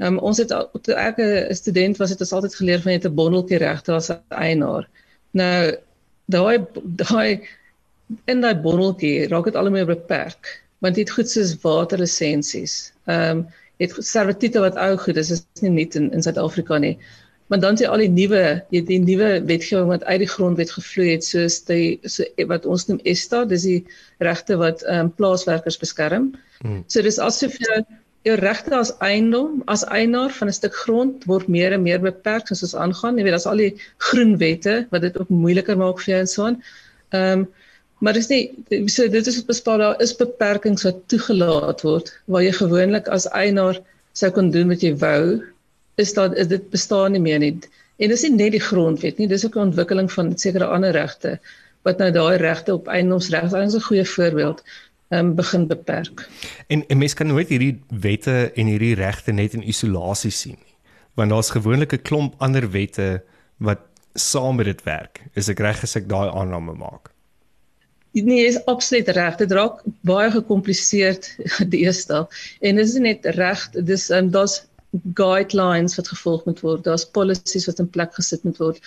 um, 0.05 0.17
ons 0.19 0.37
het 0.37 0.53
toe 0.81 0.95
ek 0.95 1.19
'n 1.19 1.55
student 1.55 1.97
was 1.97 2.09
het 2.09 2.21
ons 2.21 2.33
altyd 2.33 2.55
geleer 2.55 2.81
van 2.81 2.91
jy 2.91 2.97
het 2.97 3.07
'n 3.09 3.15
bondeltjie 3.15 3.57
regte 3.57 3.93
as 3.93 4.09
'n 4.11 4.21
eienaar. 4.29 4.89
Nou 5.31 5.75
daai 6.25 6.57
daai 6.75 7.41
in 8.25 8.41
daai 8.41 8.55
bondeltjie 8.55 9.27
raak 9.27 9.45
dit 9.45 9.55
al 9.55 9.69
hoe 9.69 9.75
meer 9.77 9.85
beperk 9.85 10.63
want 10.79 10.95
dit 10.95 11.09
goed 11.09 11.29
soos 11.29 11.55
waterlisensies. 11.61 12.93
Ehm 13.05 13.37
um, 13.37 13.47
het 13.77 13.93
servitute 14.01 14.59
wat 14.59 14.75
ou 14.75 14.97
goed 14.97 15.17
is, 15.21 15.29
is 15.31 15.43
nie 15.61 15.69
net 15.69 15.95
in 15.95 16.11
in 16.11 16.21
Suid-Afrika 16.21 16.77
nie. 16.77 16.97
Maar 17.47 17.59
dan 17.59 17.77
sien 17.77 17.87
al 17.87 18.01
die 18.01 18.09
nuwe, 18.09 18.63
jy 18.73 18.81
die 18.85 18.99
nuwe 18.99 19.29
wetgewing 19.45 19.87
wat 19.87 20.03
uit 20.03 20.19
die 20.19 20.29
grondwet 20.31 20.71
gevloei 20.73 21.11
het 21.11 21.23
soos 21.23 21.59
die 21.69 21.99
so 22.03 22.25
wat 22.49 22.65
ons 22.65 22.87
noem 22.89 22.99
ESTA, 23.03 23.45
dis 23.45 23.67
die 23.69 23.85
regte 24.17 24.57
wat 24.57 24.81
ehm 24.83 25.07
um, 25.07 25.13
plaaswerkers 25.19 25.77
beskerm. 25.77 26.31
Hmm. 26.61 26.83
So 26.87 27.05
dis 27.05 27.19
asof 27.21 27.55
jy 27.61 27.83
jou 28.27 28.37
regte 28.39 28.75
as 28.75 28.93
eiendom, 29.03 29.61
as 29.67 29.85
eienaar 29.85 30.31
van 30.39 30.47
'n 30.47 30.57
stuk 30.59 30.75
grond 30.83 31.23
word 31.31 31.47
meer 31.47 31.73
en 31.73 31.83
meer 31.83 32.01
beperk 32.03 32.47
soos 32.47 32.63
ons 32.67 32.75
aangaan. 32.75 33.17
Jy 33.17 33.23
weet, 33.23 33.35
daar's 33.37 33.51
al 33.51 33.63
die 33.63 33.75
groen 34.09 34.37
wette 34.37 34.87
wat 34.91 35.01
dit 35.01 35.17
ook 35.19 35.29
moeiliker 35.29 35.77
maak 35.77 36.03
vir 36.03 36.13
jou 36.13 36.19
en 36.19 36.27
so 36.27 36.43
aan. 36.45 36.61
Ehm 37.11 37.39
um, 37.39 37.47
Maar 37.97 38.13
dis 38.13 38.27
nie 38.29 38.41
so 38.93 39.09
dit 39.09 39.27
is 39.27 39.39
bespaar 39.45 39.81
daar 39.81 40.01
is 40.05 40.13
beperkings 40.15 40.85
wat 40.85 40.99
toegelaat 41.11 41.81
word 41.85 42.11
waar 42.33 42.43
jy 42.45 42.51
gewoonlik 42.59 43.07
as 43.13 43.25
eienaar 43.33 43.79
sou 44.17 44.29
kon 44.33 44.51
doen 44.53 44.69
wat 44.73 44.83
jy 44.85 44.91
wou 45.01 45.39
is 46.03 46.13
daar 46.13 46.35
is 46.37 46.51
dit 46.51 46.67
bestaan 46.73 47.15
nie 47.17 47.23
meer 47.23 47.39
nie. 47.41 47.55
En 47.97 48.13
dis 48.13 48.25
nie 48.27 48.35
net 48.35 48.53
die 48.53 48.61
grondwet 48.61 49.17
nie, 49.17 49.27
dis 49.27 49.45
ook 49.45 49.57
'n 49.57 49.69
ontwikkeling 49.71 50.11
van 50.13 50.35
sekere 50.37 50.69
ander 50.69 50.93
regte 50.93 51.39
wat 51.89 51.97
nou 51.97 52.11
daai 52.11 52.37
regte 52.37 52.75
op 52.75 52.87
eiendomsreg 52.87 53.49
is 53.49 53.75
'n 53.75 53.87
goeie 53.89 54.05
voorbeeld 54.05 54.61
um, 55.09 55.35
begin 55.35 55.67
beperk. 55.67 56.29
En 56.67 56.83
'n 56.87 56.97
mens 56.97 57.13
kan 57.13 57.27
nooit 57.27 57.47
hierdie 57.47 57.79
wette 57.89 58.51
en 58.55 58.65
hierdie 58.65 58.95
regte 58.95 59.31
net 59.31 59.53
in 59.53 59.67
isolasie 59.67 60.31
sien 60.31 60.57
nie. 60.65 60.75
Want 61.13 61.29
daar's 61.29 61.49
gewoonlik 61.49 61.93
'n 61.93 62.01
klomp 62.01 62.33
ander 62.37 62.71
wette 62.71 63.23
wat 63.57 63.79
saam 64.13 64.55
met 64.55 64.65
dit 64.65 64.83
werk. 64.83 65.23
Is 65.33 65.49
ek 65.49 65.59
reg 65.59 65.83
as 65.83 65.95
ek 65.95 66.09
daai 66.09 66.29
aanname 66.29 66.73
maak? 66.73 67.11
Nee, 68.11 68.45
is 68.45 68.65
absoluut 68.65 69.07
reg. 69.07 69.35
Dit 69.35 69.51
raak 69.51 69.81
baie 70.01 70.31
gekompliseerd 70.31 71.35
die 71.73 71.85
eerste. 71.85 72.27
En 72.59 72.75
dit 72.75 72.85
is 72.85 72.93
net 72.93 73.25
reg, 73.25 73.69
dis 73.71 74.09
um, 74.09 74.31
daar's 74.31 74.65
guidelines 75.13 75.95
wat 75.95 76.07
gevolg 76.07 76.45
moet 76.45 76.59
word. 76.59 76.83
Daar's 76.83 77.05
policies 77.05 77.65
wat 77.65 77.79
in 77.79 77.89
plek 77.89 78.13
gesit 78.13 78.43
moet 78.43 78.57
word. 78.57 78.81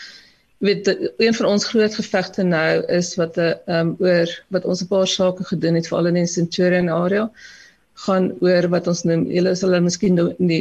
Weet 0.61 0.89
een 1.17 1.35
van 1.35 1.47
ons 1.47 1.65
groot 1.65 1.95
gevegte 1.95 2.43
nou 2.45 2.83
is 2.93 3.15
wat 3.17 3.37
'n 3.37 3.41
um, 3.41 3.57
ehm, 3.67 3.95
oor 3.99 4.29
wat 4.49 4.65
ons 4.65 4.83
'n 4.83 4.91
paar 4.93 5.09
sake 5.09 5.45
gedoen 5.45 5.75
het 5.75 5.89
veral 5.89 6.07
in 6.13 6.21
die 6.21 6.27
Centurion 6.27 6.89
area 6.89 7.31
gaan 8.05 8.31
oor 8.41 8.69
wat 8.73 8.87
ons 8.91 9.03
noem 9.09 9.27
julle 9.33 9.55
sal 9.59 9.73
hulle 9.73 9.85
miskien 9.85 10.21
nie 10.39 10.61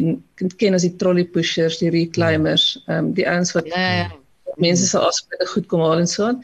ken 0.60 0.78
as 0.78 0.86
die 0.88 0.96
trolley 1.02 1.26
pushers, 1.36 1.80
die 1.84 1.92
reclaimers, 1.94 2.72
ehm 2.88 2.98
um, 2.98 3.14
die 3.14 3.28
ouens 3.28 3.54
wat 3.56 3.70
ja, 3.72 3.80
ja. 3.80 4.08
ja. 4.08 4.56
mense 4.58 4.88
se 4.88 5.00
afspraake 5.00 5.48
goed 5.54 5.68
kom 5.72 5.86
haal 5.86 6.04
en 6.04 6.08
so 6.08 6.26
aan. 6.32 6.44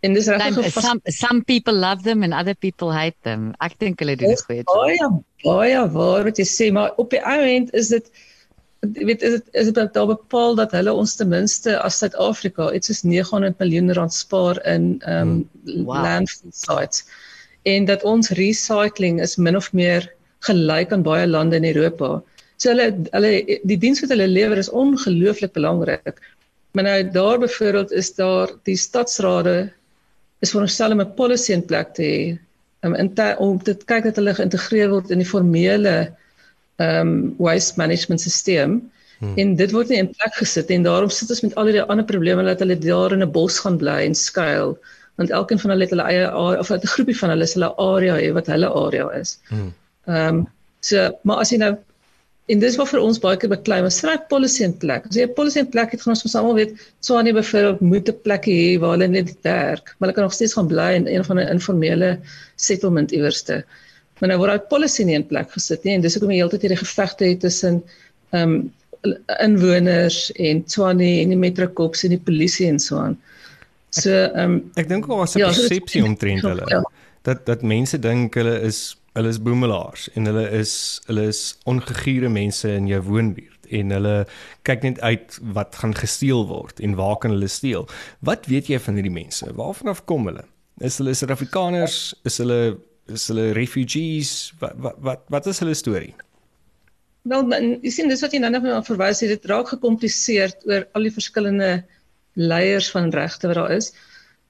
En 0.00 0.16
dis 0.16 0.28
regtig 0.32 0.72
some 0.72 1.00
some 1.04 1.44
people 1.44 1.76
love 1.76 2.02
them 2.02 2.22
and 2.22 2.32
other 2.32 2.54
people 2.54 2.92
hate 2.92 3.16
them. 3.28 3.52
Ek 3.60 3.76
dink 3.78 4.00
hulle 4.00 4.16
doen 4.16 4.32
dit 4.32 4.44
goed. 4.48 4.64
Baie 4.72 5.10
baie 5.44 5.84
waar 5.96 6.24
wat 6.28 6.40
jy 6.40 6.48
sê, 6.48 6.70
maar 6.72 6.96
op 6.96 7.12
die 7.12 7.20
ou 7.20 7.40
end 7.44 7.74
is 7.76 7.92
dit 7.92 8.08
weet 8.80 9.22
is 9.22 9.30
dit 9.30 9.48
is 9.50 9.72
dit 9.72 9.94
daar 9.94 10.06
bepaal 10.06 10.54
dat 10.54 10.72
hulle 10.72 10.92
ons 10.92 11.14
ten 11.16 11.28
minste 11.28 11.76
as 11.78 11.98
Suid-Afrika 12.00 12.70
iets 12.72 12.88
soos 12.88 13.02
900 13.04 13.58
miljoen 13.60 13.92
rand 13.92 14.14
spaar 14.14 14.60
in 14.64 14.94
um 15.06 15.32
hmm. 15.32 15.84
wow. 15.84 16.02
landfill 16.04 16.52
sites. 16.52 17.04
En 17.62 17.84
dat 17.84 18.04
ons 18.08 18.32
recycling 18.38 19.20
is 19.20 19.36
min 19.36 19.56
of 19.56 19.72
meer 19.72 20.08
gelyk 20.48 20.92
aan 20.92 21.04
baie 21.04 21.26
lande 21.26 21.56
in 21.60 21.68
Europa. 21.68 22.22
So 22.56 22.72
hulle 22.72 22.88
hulle 23.12 23.60
die 23.68 23.78
diens 23.84 24.00
wat 24.00 24.14
hulle 24.14 24.28
lewer 24.28 24.60
is 24.60 24.72
ongelooflik 24.72 25.52
belangrik. 25.52 26.20
Maar 26.72 26.84
nou 26.88 27.10
daar 27.10 27.38
byvoorbeeld 27.38 27.92
is 27.92 28.14
daar 28.14 28.52
die 28.64 28.76
stadsrade 28.76 29.72
is 30.40 30.50
veronderstel 30.50 30.92
om 30.96 31.00
'n 31.00 31.14
policy 31.14 31.52
in 31.52 31.64
plek 31.64 31.94
te 31.94 32.02
hê 32.02 32.38
um, 32.86 32.94
in 32.94 33.14
te, 33.14 33.34
om 33.38 33.62
te 33.62 33.74
kyk 33.74 34.08
dat 34.08 34.16
hulle 34.16 34.34
geïntegreer 34.34 34.88
word 34.88 35.10
in 35.10 35.20
die 35.20 35.28
formele 35.28 35.94
ehm 36.80 37.08
um, 37.08 37.34
waste 37.38 37.76
management 37.80 38.20
stelsel. 38.20 38.80
Hmm. 39.20 39.34
En 39.36 39.56
dit 39.56 39.72
word 39.76 39.90
nie 39.92 39.98
in 40.00 40.08
plek 40.08 40.38
gesit 40.40 40.70
en 40.72 40.86
daarom 40.86 41.10
sit 41.12 41.30
ons 41.32 41.42
met 41.44 41.56
al 41.60 41.68
die 41.68 41.82
ander 41.82 42.06
probleme 42.08 42.44
dat 42.46 42.62
hulle 42.64 42.78
daar 42.80 43.12
in 43.12 43.22
'n 43.22 43.32
bos 43.32 43.58
gaan 43.64 43.76
bly 43.82 43.98
en 44.06 44.14
skuil 44.14 44.78
want 45.20 45.30
elkeen 45.30 45.60
van 45.60 45.70
hulle 45.70 45.84
het 45.84 45.92
hulle 45.92 46.08
eie 46.08 46.24
of 46.62 46.70
'n 46.72 46.92
groepie 46.94 47.18
van 47.18 47.30
hulle 47.34 47.44
is 47.44 47.54
hulle 47.54 47.74
area 47.76 48.16
hê 48.16 48.32
wat 48.32 48.46
hulle 48.46 48.72
area 48.84 49.10
is. 49.20 49.38
Hmm. 49.52 49.72
Ehm 50.06 50.36
um, 50.36 50.46
so 50.80 51.10
maar 51.22 51.44
as 51.44 51.50
jy 51.52 51.58
nou 51.58 51.76
En 52.50 52.58
dis 52.58 52.76
wat 52.80 52.88
vir 52.90 53.02
ons 53.06 53.18
baie 53.22 53.38
keer 53.38 53.52
beklei, 53.52 53.76
maar 53.84 53.92
skryf 53.94 54.22
policy 54.30 54.64
in 54.66 54.72
plek. 54.82 55.04
As 55.06 55.16
jy 55.18 55.26
'n 55.28 55.34
policy 55.36 55.60
in 55.62 55.68
plek 55.74 55.92
het, 55.94 56.00
gaan 56.02 56.16
ons 56.16 56.34
almal 56.34 56.56
weet, 56.58 56.72
Swanie 57.06 57.34
byvoorbeeld 57.36 57.80
moet 57.80 58.08
'n 58.10 58.18
plek 58.24 58.48
hê 58.50 58.78
waar 58.82 58.96
hulle 58.96 59.08
net 59.08 59.30
werk, 59.46 59.94
maar 59.98 60.08
hulle 60.08 60.16
kan 60.16 60.26
nog 60.26 60.34
steeds 60.34 60.56
gaan 60.58 60.66
bly 60.66 60.90
in 60.98 61.06
een 61.06 61.24
van 61.24 61.38
'n 61.38 61.52
informele 61.56 62.18
settlement 62.56 63.12
iewerste. 63.12 63.64
Maar 64.20 64.32
nou 64.32 64.38
word 64.42 64.52
daai 64.52 64.68
policy 64.72 65.06
nie 65.08 65.16
in 65.18 65.26
plek 65.26 65.50
gesit 65.54 65.84
nie 65.84 65.96
en 65.96 66.04
dis 66.04 66.16
hoekom 66.16 66.32
jy 66.34 66.42
heeltyd 66.42 66.66
hierdie 66.66 66.82
gevegte 66.84 67.28
het 67.28 67.42
tussen 67.46 67.82
ehm 68.36 68.54
um, 68.54 68.60
inwoners 69.40 70.28
en 70.36 70.58
Swanie 70.68 71.22
en 71.22 71.30
die 71.32 71.38
Metrokops 71.40 72.02
en 72.04 72.12
die 72.12 72.20
polisie 72.20 72.66
en 72.68 72.78
so 72.78 72.98
aan. 73.00 73.16
So 73.96 74.12
ehm 74.12 74.58
um, 74.58 74.58
ek 74.76 74.90
dink 74.90 75.08
daar 75.08 75.22
was 75.22 75.34
'n 75.34 75.40
ja, 75.40 75.48
persepsie 75.48 76.02
so 76.02 76.06
omtrent 76.06 76.44
hulle. 76.44 76.66
Ja. 76.68 76.82
Dat 77.22 77.46
dat 77.46 77.62
mense 77.62 77.98
dink 77.98 78.34
hulle 78.34 78.60
is 78.60 78.96
hulle 79.12 79.28
is 79.28 79.40
boemelaars 79.42 80.10
en 80.14 80.28
hulle 80.30 80.44
is 80.50 81.00
hulle 81.06 81.26
is 81.32 81.56
ongegiere 81.64 82.28
mense 82.28 82.68
in 82.68 82.86
jou 82.86 83.00
woonbuurt 83.02 83.66
en 83.70 83.90
hulle 83.90 84.14
kyk 84.68 84.82
net 84.82 85.00
uit 85.00 85.38
wat 85.56 85.76
gaan 85.80 85.94
gesteel 85.94 86.46
word 86.46 86.80
en 86.80 86.94
waar 86.94 87.16
kan 87.16 87.30
hulle 87.30 87.48
steel. 87.48 87.88
Wat 88.20 88.46
weet 88.46 88.66
jy 88.70 88.78
van 88.78 88.94
hierdie 88.94 89.14
mense? 89.14 89.48
Waarvan 89.54 89.88
af 89.88 90.04
kom 90.04 90.26
hulle? 90.26 90.44
Is 90.78 90.98
hulle 90.98 91.14
Suid-Afrikaners? 91.14 92.14
Is 92.24 92.38
hulle 92.38 92.78
is 93.14 93.28
hulle 93.30 93.50
refugees? 93.56 94.52
Wat 94.60 94.76
wat 94.84 95.00
wat, 95.06 95.24
wat 95.32 95.48
is 95.50 95.60
hulle 95.62 95.74
storie? 95.78 96.14
Wel, 97.28 97.50
jy 97.84 97.90
sien 97.92 98.08
dis 98.08 98.22
wat 98.24 98.32
jy 98.32 98.40
nou 98.40 98.50
net 98.54 98.86
verwys 98.86 99.20
het, 99.20 99.34
dit 99.34 99.48
raak 99.50 99.68
gekompliseerd 99.74 100.64
oor 100.68 100.86
al 100.96 101.08
die 101.08 101.12
verskillende 101.12 101.72
leiers 102.40 102.88
van 102.94 103.10
regte 103.12 103.50
wat 103.50 103.58
daar 103.58 103.74
is. 103.76 103.90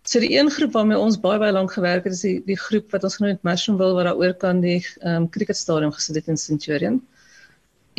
So 0.08 0.20
die 0.22 0.32
een 0.32 0.50
groep 0.50 0.72
waarmee 0.72 0.98
ons 0.98 1.18
baie 1.20 1.40
baie 1.42 1.52
lank 1.52 1.72
gewerk 1.74 2.06
het 2.06 2.14
is 2.14 2.22
die 2.24 2.38
die 2.46 2.56
groep 2.56 2.92
wat 2.94 3.04
ons 3.04 3.18
genoem 3.18 3.34
het 3.34 3.42
Mushroomville 3.44 3.96
wat 3.98 4.08
daar 4.08 4.20
oor 4.20 4.36
kan 4.44 4.62
die 4.64 4.78
ehm 4.80 5.24
um, 5.24 5.28
cricketstadion 5.34 5.92
gesit 5.92 6.20
het 6.20 6.30
in 6.32 6.40
Centurion. 6.40 7.00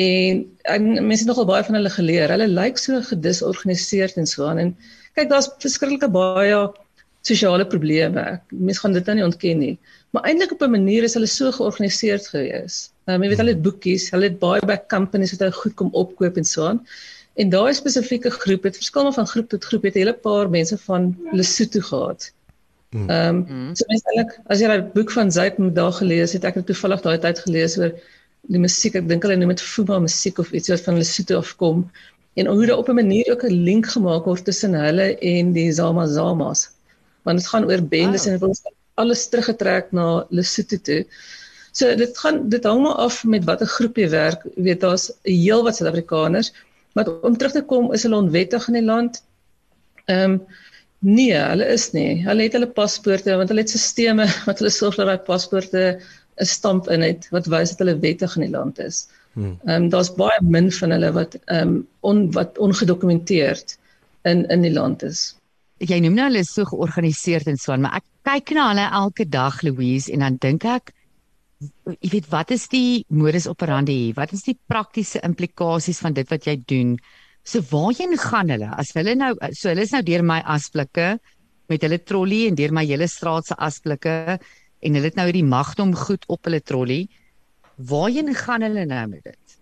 En 0.02 0.42
ek 0.72 0.82
mense 0.82 1.26
het 1.26 1.30
nogal 1.30 1.50
baie 1.50 1.66
van 1.68 1.78
hulle 1.78 1.92
geleer. 1.94 2.32
Hulle 2.34 2.48
lyk 2.50 2.80
so 2.82 3.02
gedisorganiseerd 3.12 4.18
en 4.18 4.30
so 4.30 4.48
aan 4.48 4.64
en 4.66 4.74
kyk 5.20 5.30
daar's 5.30 5.52
verskriklike 5.62 6.10
baie 6.10 6.56
sosiale 7.22 7.66
probleme. 7.68 8.42
Mense 8.50 8.80
gaan 8.80 8.94
dit 8.98 9.06
nou 9.06 9.16
nie 9.16 9.26
ontken 9.26 9.58
nie. 9.62 9.78
Maar 10.12 10.28
eintlik 10.30 10.52
op 10.52 10.62
'n 10.62 10.72
manier 10.72 11.04
is 11.04 11.14
hulle 11.14 11.28
so 11.28 11.52
georganiseerd 11.52 12.28
gewees. 12.28 12.92
Ehm 13.06 13.16
um, 13.16 13.24
jy 13.24 13.30
weet 13.30 13.42
hulle 13.44 13.56
het 13.56 13.62
boekies, 13.62 14.10
hulle 14.12 14.30
het 14.30 14.40
baie 14.40 14.62
back 14.66 14.90
companies 14.90 15.32
wat 15.32 15.40
hulle 15.40 15.62
goed 15.62 15.74
kom 15.74 15.90
opkoop 15.92 16.38
en 16.38 16.46
so 16.46 16.66
aan. 16.66 16.86
En 17.34 17.50
daai 17.50 17.74
spesifieke 17.74 18.30
groep 18.30 18.64
het 18.64 18.76
verskil 18.76 19.12
van 19.14 19.28
groep 19.28 19.50
tot 19.50 19.66
groep 19.66 19.84
het 19.84 19.96
'n 19.96 20.00
hele 20.00 20.14
paar 20.14 20.50
mense 20.50 20.78
van 20.78 21.16
Lesotho 21.32 21.80
gehad. 21.80 22.32
Hmm. 22.92 23.10
Ehm 23.10 23.36
um, 23.36 23.76
so 23.76 23.86
mens 23.88 24.04
eintlik 24.04 24.40
as 24.46 24.60
jy 24.60 24.68
daai 24.68 24.82
boek 24.94 25.12
van 25.12 25.32
Zaid 25.32 25.58
moet 25.58 25.76
daar 25.76 25.94
gelees 25.94 26.34
het, 26.34 26.44
ek 26.44 26.56
het 26.56 26.66
toevallig 26.66 27.02
daai 27.02 27.18
tyd 27.18 27.40
gelees 27.40 27.78
oor 27.78 27.94
die 28.50 28.60
musiek, 28.60 28.96
ek 28.96 29.08
dink 29.08 29.24
hulle 29.24 29.38
noem 29.38 29.54
dit 29.54 29.62
Fuma 29.62 30.00
musiek 30.00 30.40
of 30.40 30.52
iets 30.52 30.70
wat 30.74 30.82
van 30.82 30.98
Lesotho 30.98 31.38
afkom 31.38 31.86
en 32.36 32.46
hoe 32.46 32.66
daar 32.66 32.78
op 32.78 32.90
'n 32.90 32.96
manier 32.96 33.32
ook 33.32 33.44
'n 33.44 33.64
link 33.64 33.86
gemaak 33.88 34.26
word 34.26 34.46
tussen 34.46 34.74
hulle 34.74 35.18
en 35.20 35.54
die 35.54 35.72
Zama 35.72 36.06
Zamas. 36.08 36.70
Want 37.24 37.40
dit 37.40 37.48
gaan 37.48 37.66
oor 37.70 37.82
bendes 37.82 38.26
wow. 38.26 38.34
en 38.34 38.48
ons 38.50 38.64
alles 39.02 39.28
teruggetrek 39.30 39.92
na 39.92 40.26
Lesotho 40.30 40.78
toe. 40.78 41.06
So 41.72 41.96
dit 41.96 42.18
gaan 42.18 42.50
dit 42.50 42.64
hang 42.64 42.82
maar 42.84 43.00
af 43.08 43.24
met 43.24 43.46
watter 43.48 43.68
groep 43.68 43.98
jy 43.98 44.10
werk. 44.10 44.44
Jy 44.56 44.64
weet 44.72 44.82
daar's 44.82 45.12
heelwat 45.24 45.76
Suid-Afrikaners 45.80 46.52
Maar 46.94 47.08
om 47.22 47.38
terug 47.38 47.52
te 47.52 47.64
kom, 47.64 47.94
is 47.94 48.04
hulle 48.04 48.20
onwettig 48.20 48.68
in 48.68 48.80
die 48.80 48.86
land? 48.86 49.24
Ehm 50.06 50.36
um, 50.36 50.42
nee, 51.00 51.34
hulle 51.34 51.66
is 51.74 51.88
nie. 51.96 52.20
Hulle 52.26 52.46
het 52.46 52.54
hulle 52.58 52.70
paspoorte 52.78 53.36
want 53.40 53.50
hulle 53.50 53.64
het 53.64 53.72
stelsels 53.74 54.36
wat 54.48 54.60
hulle 54.62 54.74
sorg 54.74 55.00
dat 55.00 55.10
daai 55.10 55.24
paspoorte 55.30 55.86
'n 56.42 56.46
stamp 56.46 56.90
in 56.94 57.02
het 57.06 57.28
wat 57.36 57.50
wys 57.54 57.74
dat 57.74 57.84
hulle 57.84 57.98
wettig 58.04 58.36
in 58.38 58.46
die 58.46 58.54
land 58.58 58.80
is. 58.80 59.08
Hmm. 59.34 59.58
Ehm 59.66 59.84
um, 59.84 59.90
daar's 59.90 60.14
baie 60.20 60.40
min 60.42 60.72
van 60.80 60.96
hulle 60.98 61.12
wat 61.18 61.40
ehm 61.46 61.76
um, 61.76 61.78
on 62.00 62.26
wat 62.38 62.58
ongedokumenteerd 62.58 63.78
in 64.34 64.46
in 64.48 64.68
die 64.68 64.74
land 64.74 65.04
is. 65.04 65.36
Jy 65.82 65.98
noem 66.04 66.14
nou 66.18 66.28
hulle 66.30 66.44
so 66.46 66.68
georganiseerd 66.70 67.48
en 67.50 67.58
so 67.58 67.74
aan, 67.74 67.82
maar 67.82 67.98
ek 67.98 68.06
kyk 68.28 68.52
na 68.54 68.68
hulle 68.70 68.88
elke 69.02 69.26
dag 69.26 69.64
Louise 69.66 70.12
en 70.14 70.22
dan 70.22 70.38
dink 70.42 70.66
ek 70.70 70.92
jy 72.02 72.10
weet 72.16 72.30
wat 72.32 72.52
is 72.54 72.68
die 72.72 73.04
modus 73.14 73.48
operandi 73.50 73.96
hier? 73.98 74.16
Wat 74.18 74.34
is 74.34 74.46
die 74.46 74.58
praktiese 74.70 75.22
implikasies 75.26 76.02
van 76.02 76.16
dit 76.18 76.30
wat 76.32 76.48
jy 76.50 76.58
doen? 76.70 76.96
So 77.46 77.62
waarheen 77.72 78.18
gaan 78.22 78.54
hulle? 78.54 78.70
As 78.78 78.94
hulle 78.98 79.16
nou 79.18 79.34
so 79.58 79.70
hulle 79.72 79.86
is 79.86 79.94
nou 79.96 80.04
deur 80.06 80.26
my 80.26 80.42
asblikke 80.56 81.16
met 81.72 81.86
hulle 81.86 82.02
trolly 82.04 82.44
en 82.50 82.58
deur 82.60 82.74
my 82.76 82.84
hele 82.86 83.08
straat 83.10 83.50
se 83.50 83.58
asblikke 83.58 84.16
en 84.38 84.98
hulle 84.98 85.10
het 85.10 85.18
nou 85.18 85.28
hierdie 85.30 85.48
magdom 85.48 85.94
goed 85.98 86.26
op 86.34 86.50
hulle 86.50 86.62
trolly. 86.62 87.02
Waarheen 87.90 88.34
gaan 88.38 88.66
hulle 88.66 88.86
nou 88.90 89.06
met 89.16 89.26
dit? 89.32 89.58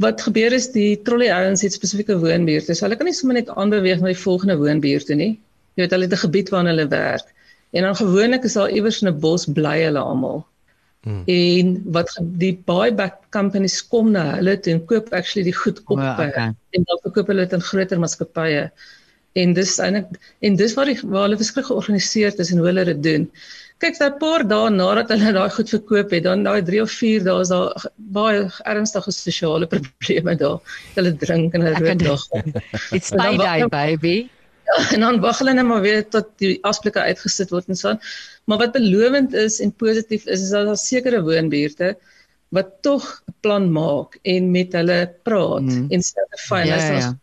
Wat 0.00 0.22
gebeur 0.24 0.56
is 0.56 0.70
die 0.72 0.96
trolly 1.06 1.28
ouens 1.32 1.62
het 1.64 1.76
spesifieke 1.76 2.16
woonbuurte. 2.20 2.72
So 2.72 2.86
hulle 2.86 2.96
kan 3.00 3.08
nie 3.08 3.16
sommer 3.16 3.36
net 3.40 3.52
aanbeweeg 3.52 4.00
na 4.00 4.12
die 4.12 4.20
volgende 4.20 4.56
woonbuurte 4.60 5.16
nie. 5.18 5.34
Jy 5.74 5.82
weet 5.82 5.94
hulle 5.96 6.08
het 6.08 6.16
'n 6.16 6.24
gebied 6.26 6.50
waar 6.54 6.66
hulle 6.70 6.88
werk. 6.88 7.30
En 7.74 7.82
dan 7.82 7.96
gewoonlik 7.96 8.44
is 8.44 8.52
daar 8.52 8.70
iewers 8.70 9.02
in 9.02 9.08
'n 9.08 9.20
bos 9.20 9.46
bly 9.46 9.78
hulle 9.82 9.98
almal. 9.98 10.46
Hmm. 11.04 11.22
En 11.26 11.82
wat 11.92 12.20
die 12.22 12.54
buyback 12.64 13.16
companies 13.30 13.82
kom 13.86 14.10
na 14.10 14.22
hulle 14.38 14.54
toe 14.60 14.72
en 14.72 14.84
koop 14.84 15.10
actually 15.12 15.44
die 15.44 15.56
goed 15.56 15.82
op 15.84 15.98
oh, 15.98 16.12
okay. 16.12 16.54
en 16.70 16.86
dan 16.88 17.00
verkoop 17.02 17.26
hulle 17.26 17.44
dit 17.44 17.52
aan 17.52 17.66
groter 17.70 17.98
maatskappye. 18.00 18.70
En 19.32 19.52
dis 19.52 19.78
eintlik 19.78 20.14
en 20.40 20.56
dis 20.56 20.74
waar 20.74 20.88
die 20.88 20.96
waar 21.02 21.26
hulle 21.26 21.36
verskrik 21.36 21.66
georganiseer 21.68 22.38
is 22.38 22.52
en 22.54 22.62
hoe 22.62 22.66
hulle 22.70 22.84
dit 22.84 23.02
doen. 23.02 23.26
Kyk, 23.82 23.98
daai 23.98 24.16
paar 24.22 24.46
dae 24.48 24.70
nadat 24.70 25.10
hulle 25.12 25.32
daai 25.36 25.50
goed 25.50 25.72
verkoop 25.74 26.14
het, 26.14 26.22
dan 26.24 26.46
daai 26.46 26.62
3 26.62 26.80
of 26.86 26.94
4 27.02 27.26
dae 27.26 27.42
is 27.42 27.50
daar 27.52 27.88
baie 28.16 28.46
ernstige 28.72 29.12
sosiale 29.12 29.68
probleme 29.74 30.36
daar. 30.40 30.78
Hulle 30.94 31.12
drink 31.26 31.58
en 31.58 31.66
hulle 31.68 31.82
rook 31.84 32.06
nog. 32.06 32.24
It's 32.96 33.12
my 33.12 33.36
day 33.36 33.68
baby. 33.68 34.16
Ja, 34.74 34.90
en 34.94 35.00
dan 35.06 35.20
wag 35.22 35.38
hulle 35.38 35.54
net 35.54 35.66
maar 35.66 35.82
weer 35.84 36.02
tot 36.08 36.30
die 36.42 36.58
afsplikke 36.66 37.00
uitgesit 37.00 37.50
word 37.54 37.68
en 37.68 37.78
so 37.78 37.92
aan. 37.92 38.00
Maar 38.44 38.58
wat 38.64 38.72
belovend 38.72 39.34
is 39.34 39.60
en 39.60 39.72
positief 39.72 40.26
is 40.26 40.40
is 40.46 40.50
dat 40.50 40.66
daar 40.66 40.80
sekere 40.80 41.22
woonbuurte 41.22 41.94
wat 42.54 42.70
tog 42.86 43.04
'n 43.26 43.34
plan 43.40 43.70
maak 43.72 44.18
en 44.22 44.50
met 44.50 44.72
hulle 44.72 44.98
praat 45.22 45.62
mm. 45.62 45.86
en 45.90 45.98
is 45.98 46.12
ja, 46.48 46.66
as 46.74 47.04
ja. 47.04 47.18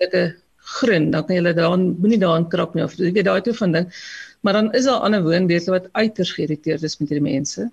'n 0.00 0.34
grond 0.64 1.12
dan 1.12 1.26
kan 1.26 1.36
jy 1.36 1.52
daar 1.52 1.78
moenie 1.78 2.18
daarin 2.18 2.48
krap 2.48 2.74
nie 2.74 2.84
of 2.84 2.96
jy 2.96 3.12
weet 3.12 3.24
daai 3.24 3.40
toe 3.40 3.54
van 3.54 3.72
ding. 3.72 3.86
Maar 4.40 4.52
dan 4.52 4.72
is 4.72 4.84
daar 4.84 5.04
ander 5.06 5.22
woonbuurte 5.22 5.70
wat 5.70 5.88
uiters 5.92 6.32
geïrriteerd 6.32 6.82
is 6.82 6.98
met 6.98 7.08
hierdie 7.08 7.32
mense. 7.32 7.70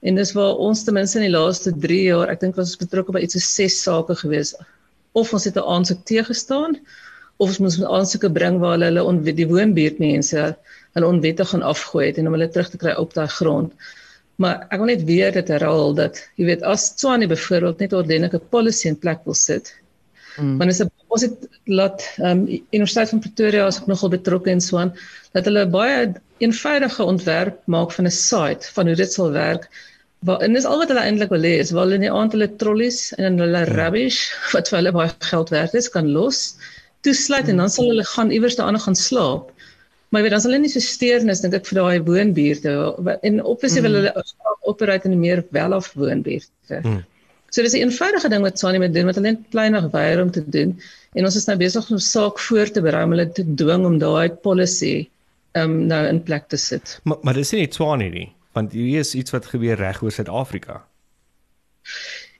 En 0.00 0.14
dis 0.14 0.32
waar 0.32 0.56
ons 0.56 0.84
ten 0.84 0.94
minste 0.94 1.18
in 1.18 1.24
die 1.24 1.36
laaste 1.36 1.72
3 1.72 2.02
jaar, 2.02 2.28
ek 2.28 2.40
dink 2.40 2.56
ons 2.60 2.72
is 2.74 2.80
betrokke 2.80 3.12
by 3.12 3.20
iets 3.24 3.36
so 3.36 3.40
ses 3.40 3.82
sake 3.82 4.16
gewees. 4.20 4.54
Of 5.12 5.32
ons 5.32 5.44
het 5.44 5.56
'n 5.56 5.68
aansoek 5.76 6.04
teëgestaan 6.04 6.80
of 7.36 7.58
ons 7.60 7.78
moet 7.78 7.90
aansoeke 7.98 8.30
bring 8.30 8.60
waar 8.62 8.76
hulle 8.76 8.90
hulle 8.92 9.34
die 9.40 9.48
woonbuurtmense 9.50 10.46
hulle 10.94 11.10
onwettig 11.10 11.50
gaan 11.50 11.66
afgooi 11.66 12.06
het 12.06 12.18
en 12.18 12.30
om 12.30 12.36
hulle 12.36 12.50
terug 12.54 12.70
te 12.70 12.80
kry 12.80 12.94
op 13.00 13.14
daai 13.14 13.28
grond. 13.38 13.72
Maar 14.42 14.66
ek 14.74 14.82
wil 14.82 14.90
net 14.90 15.06
weer 15.06 15.32
dit 15.34 15.50
herhaal 15.54 15.94
dat 15.98 16.20
jy 16.38 16.48
weet 16.50 16.62
as 16.66 16.90
Tswane 16.98 17.28
byvoorbeeld 17.30 17.82
net 17.82 17.92
'n 17.92 18.02
ordentlike 18.02 18.40
policy 18.54 18.88
in 18.90 18.98
plek 18.98 19.22
wil 19.24 19.38
sit. 19.38 19.74
Mm. 20.36 20.58
Want 20.58 20.70
as 20.70 20.82
ons 21.14 21.22
het 21.22 21.48
laat 21.70 22.02
ehm 22.18 22.30
um, 22.30 22.62
Universiteit 22.74 23.10
van 23.12 23.22
Pretoria 23.22 23.66
as 23.66 23.78
ek 23.80 23.86
nogal 23.90 24.10
betrokke 24.10 24.50
in 24.50 24.60
Swan 24.60 24.92
dat 25.32 25.46
hulle 25.46 25.66
baie 25.70 26.14
eenvoudige 26.42 27.02
ontwerp 27.04 27.60
maak 27.66 27.92
van 27.92 28.06
'n 28.06 28.16
site 28.18 28.72
van 28.74 28.86
hoe 28.86 28.96
dit 28.96 29.12
sal 29.12 29.30
werk. 29.30 29.68
Waar 30.26 30.40
en 30.40 30.52
dis 30.52 30.64
al 30.64 30.78
wat 30.78 30.88
hulle 30.88 31.06
eintlik 31.06 31.30
wil 31.30 31.46
hê 31.46 31.58
is 31.62 31.70
waar 31.70 31.86
hulle 31.86 31.98
nie 31.98 32.10
aan 32.10 32.30
hulle 32.30 32.50
trollies 32.56 33.12
en 33.12 33.38
hulle 33.38 33.66
mm. 33.66 33.74
rubbish 33.78 34.20
wat 34.52 34.68
vir 34.68 34.78
hulle 34.78 34.92
baie 34.98 35.12
geld 35.30 35.50
werd 35.50 35.74
is 35.74 35.88
kan 35.88 36.10
los 36.18 36.56
toesluit 37.04 37.48
en 37.52 37.62
dan 37.62 37.72
sal 37.72 37.90
hulle 37.92 38.04
gaan 38.14 38.32
iewers 38.34 38.56
daarna 38.60 38.80
gaan 38.82 38.98
slaap. 38.98 39.50
Maar 40.08 40.22
jy 40.22 40.26
weet, 40.26 40.34
dan 40.36 40.44
sal 40.44 40.52
hulle 40.54 40.62
nie 40.62 40.72
so 40.72 40.84
steurnis 40.84 41.42
dink 41.42 41.56
ek 41.58 41.66
vir 41.70 41.80
daai 41.80 42.04
woonbuurte 42.06 42.74
en 43.28 43.40
opsie 43.42 43.80
mm. 43.80 43.86
wil 43.86 43.98
hulle 44.00 44.12
operate 44.70 45.08
in 45.08 45.16
'n 45.16 45.20
meer 45.20 45.42
welaf 45.56 45.92
woonbuurte. 45.98 46.80
Mm. 46.82 47.02
So 47.50 47.62
dis 47.62 47.74
'n 47.74 47.86
eenvoudige 47.86 48.28
ding 48.28 48.42
wat 48.42 48.58
Sani 48.58 48.78
moet 48.78 48.94
doen 48.94 49.06
wat 49.06 49.18
hulle 49.18 49.30
net 49.32 49.42
kleinig 49.50 49.90
weier 49.92 50.22
om 50.22 50.30
te 50.30 50.42
doen 50.56 50.74
en 51.14 51.24
ons 51.24 51.36
is 51.36 51.46
nou 51.46 51.56
besig 51.56 51.90
om 51.90 51.98
saak 51.98 52.38
voor 52.38 52.70
te 52.70 52.82
berei 52.82 53.04
om 53.04 53.14
hulle 53.14 53.28
te 53.32 53.44
dwing 53.54 53.84
om 53.86 53.98
daai 53.98 54.28
policy 54.46 55.08
um 55.54 55.86
nou 55.86 56.02
in 56.06 56.22
plek 56.22 56.48
te 56.48 56.56
sit. 56.56 56.98
Maar 57.04 57.18
maar 57.22 57.34
dis 57.34 57.52
nie 57.54 57.68
Sani 57.70 58.08
nie, 58.10 58.28
want 58.52 58.72
hier 58.72 59.00
is 59.00 59.14
iets 59.14 59.30
wat 59.30 59.46
gebeur 59.46 59.76
reg 59.76 60.02
oor 60.02 60.10
Suid-Afrika. 60.10 60.82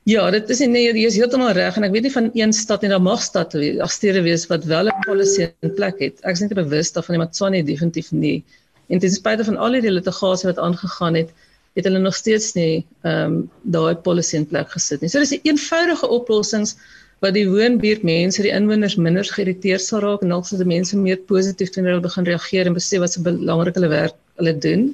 Ja, 0.05 0.27
dit 0.31 0.51
is 0.53 0.59
nee, 0.69 0.91
jy 0.93 1.07
is 1.09 1.15
heeltemal 1.17 1.55
reg 1.57 1.79
en 1.79 1.87
ek 1.87 1.93
weet 1.95 2.05
nie 2.05 2.13
van 2.13 2.27
een 2.37 2.51
stad 2.53 2.83
en 2.85 2.93
daar 2.93 3.01
mag 3.01 3.23
stad 3.25 3.55
ag 3.57 3.93
stede 3.93 4.21
wees 4.27 4.43
wat 4.51 4.67
wel 4.69 4.91
'n 4.93 5.05
polisie 5.07 5.47
in 5.65 5.73
plek 5.79 6.03
het. 6.05 6.21
Ek 6.29 6.37
is 6.37 6.43
nie 6.45 6.59
bewus 6.59 6.93
daarvan 6.93 7.15
nie, 7.15 7.21
maar 7.23 7.31
Tswane 7.33 7.63
definitief 7.65 8.11
nie. 8.13 8.45
En 8.93 8.99
ten 9.01 9.11
spyte 9.11 9.47
van 9.49 9.57
al 9.57 9.81
die 9.81 9.91
litigasie 9.91 10.51
wat 10.51 10.59
aangegaan 10.59 11.15
het, 11.15 11.31
het 11.75 11.89
hulle 11.89 11.99
nog 12.05 12.15
steeds 12.15 12.53
nie 12.53 12.85
ehm 13.03 13.33
um, 13.33 13.51
daai 13.63 13.95
polisie 13.97 14.39
in 14.39 14.47
plek 14.47 14.69
gesit 14.77 15.01
nie. 15.01 15.09
So 15.09 15.19
dis 15.19 15.33
'n 15.33 15.41
eenvoudige 15.49 16.07
oplossings 16.09 16.77
wat 17.25 17.33
die 17.35 17.49
woonbuurt 17.49 18.03
mense, 18.03 18.43
die 18.43 18.53
inwoners 18.53 18.97
minder 18.97 19.25
geïrriteerd 19.25 19.81
sal 19.81 20.05
raak 20.05 20.23
en 20.23 20.29
dalk 20.29 20.47
sal 20.47 20.59
die 20.59 20.69
mense 20.69 20.97
meer 20.97 21.17
positief 21.17 21.71
teenoor 21.71 21.97
hulle 21.97 22.09
begin 22.11 22.29
reageer 22.29 22.67
en 22.67 22.77
besef 22.77 23.01
wat 23.01 23.13
se 23.13 23.25
belangrik 23.25 23.75
hulle 23.81 23.89
werk 23.89 24.17
hulle 24.37 24.59
doen 24.59 24.91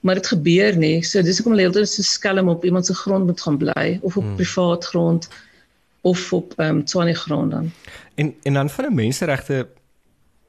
maar 0.00 0.14
dit 0.14 0.26
gebeur 0.26 0.76
nie. 0.76 1.02
So 1.02 1.22
dis 1.22 1.40
hoekom 1.40 1.54
hulle 1.54 1.66
heeltyd 1.66 1.90
so 1.90 2.02
skelm 2.06 2.48
op 2.48 2.64
iemand 2.64 2.86
se 2.86 2.94
grond 2.94 3.26
moet 3.26 3.40
gaan 3.40 3.58
bly 3.58 3.98
of 4.02 4.16
op 4.16 4.22
hmm. 4.22 4.36
privaat 4.36 4.84
grond 4.84 5.28
of 6.00 6.32
op 6.32 6.54
ehm 6.56 6.76
um, 6.76 6.84
Tswane 6.84 7.14
grond 7.14 7.50
dan. 7.50 7.72
En 8.14 8.34
en 8.42 8.54
dan 8.54 8.70
van 8.70 8.84
'n 8.84 8.94
menseregte 8.94 9.66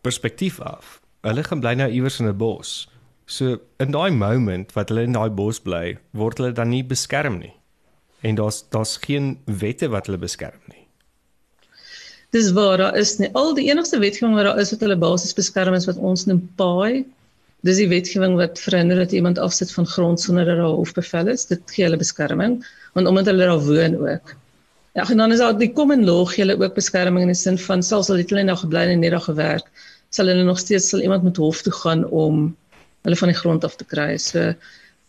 perspektief 0.02 0.60
af. 0.60 1.02
Hulle 1.22 1.44
gaan 1.44 1.60
bly 1.60 1.74
nou 1.74 1.92
iewers 1.92 2.20
in 2.20 2.28
'n 2.28 2.38
bos. 2.38 2.90
So 3.26 3.58
in 3.78 3.92
daai 3.92 4.12
moment 4.12 4.74
wat 4.74 4.90
hulle 4.90 5.02
in 5.02 5.12
daai 5.12 5.30
bos 5.30 5.60
bly, 5.60 5.98
word 6.12 6.38
hulle 6.38 6.52
dan 6.52 6.70
nie 6.70 6.84
beskerm 6.84 7.38
nie. 7.38 7.54
En 8.22 8.36
daar's 8.36 8.66
daar's 8.70 8.98
geen 8.98 9.40
wette 9.46 9.88
wat 9.90 10.06
hulle 10.06 10.18
beskerm 10.18 10.62
nie. 10.68 10.88
Dis 12.30 12.52
waar 12.52 12.78
daar 12.78 12.98
is 12.98 13.18
nie. 13.18 13.30
Al 13.34 13.54
die 13.54 13.70
enigste 13.70 14.00
wetgewing 14.00 14.36
wat 14.36 14.44
daar 14.44 14.60
is 14.60 14.72
wat 14.72 14.80
hulle 14.80 14.98
basies 14.98 15.34
beskerm 15.34 15.74
is 15.74 15.86
wat 15.86 15.98
ons 15.98 16.26
noem 16.26 16.50
paai 16.56 17.06
Dis 17.68 17.80
die 17.82 17.90
wetgewing 17.92 18.38
wat 18.40 18.60
verhinder 18.64 19.02
dat 19.02 19.12
iemand 19.12 19.40
afsit 19.44 19.72
van 19.76 19.88
grond 19.88 20.22
sonder 20.22 20.46
dat 20.48 20.62
daar 20.62 20.78
hofbevel 20.80 21.28
is. 21.28 21.46
Dit 21.50 21.64
gee 21.74 21.86
hulle 21.88 22.00
beskerming 22.00 22.62
want 22.94 23.08
omdat 23.08 23.26
hulle 23.26 23.46
daar 23.46 23.66
woon 23.66 23.98
ook. 24.08 24.36
Ja, 24.98 25.10
en 25.10 25.18
dan 25.18 25.32
is 25.32 25.38
daar 25.38 25.58
die 25.58 25.74
common 25.74 26.06
law 26.06 26.24
gee 26.28 26.46
hulle 26.46 26.58
ook 26.64 26.74
beskerming 26.76 27.22
in 27.28 27.34
die 27.34 27.38
sin 27.38 27.58
van 27.62 27.84
selfs 27.84 28.10
al 28.10 28.18
het 28.18 28.32
hulle 28.34 28.44
nou 28.48 28.58
gebly 28.58 28.88
en 28.90 29.04
nie 29.04 29.12
daar 29.14 29.22
gewerk, 29.22 29.68
sal 30.10 30.32
hulle 30.32 30.44
nog 30.44 30.60
steeds 30.60 30.90
sal 30.90 31.04
iemand 31.06 31.24
met 31.24 31.38
hof 31.38 31.62
toe 31.62 31.74
gaan 31.74 32.06
om 32.08 32.48
hulle 33.06 33.20
van 33.22 33.32
die 33.32 33.38
grond 33.38 33.64
af 33.64 33.76
te 33.76 33.86
kry. 33.86 34.18
So, 34.18 34.54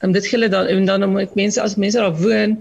en 0.05 0.13
dit 0.13 0.27
gee 0.27 0.39
hulle 0.39 0.51
dan 0.53 0.67
en 0.67 0.87
dan 0.87 1.07
om 1.09 1.17
mense 1.35 1.63
as 1.63 1.79
mense 1.81 1.99
daar 1.99 2.17
woon 2.21 2.59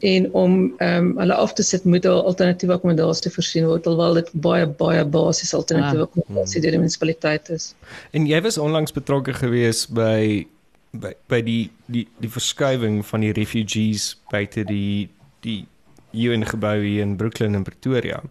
en 0.00 0.28
om 0.32 0.54
ehm 0.78 1.10
um, 1.10 1.18
hulle 1.18 1.34
af 1.34 1.52
te 1.54 1.62
sit 1.62 1.84
moet 1.84 2.04
'n 2.04 2.08
alternatiewe 2.30 2.74
akkommodasie 2.74 3.32
voorsien 3.32 3.66
word 3.66 3.86
alhoewel 3.86 4.14
dit 4.14 4.30
baie 4.32 4.66
baie 4.66 5.04
basiese 5.04 5.56
alternatiewe 5.56 6.02
ah. 6.02 6.08
akkommodasie 6.08 6.60
deur 6.60 6.70
die 6.70 6.78
munisipaliteit 6.78 7.48
is. 7.48 7.74
En 8.10 8.26
jy 8.26 8.40
was 8.40 8.58
onlangs 8.58 8.92
betrokke 8.92 9.32
gewees 9.32 9.86
by 9.86 10.46
by 10.90 11.12
by 11.28 11.42
die 11.42 11.70
die 11.86 12.06
die 12.18 12.30
verskuiwing 12.30 13.06
van 13.06 13.20
die 13.20 13.32
refugees 13.32 14.16
buite 14.30 14.64
die 14.64 15.08
die 15.40 15.66
UN 16.12 16.46
gebou 16.46 16.82
hier 16.82 17.02
in 17.02 17.16
Brooklyn 17.16 17.54
en 17.54 17.62
Pretoria. 17.62 18.22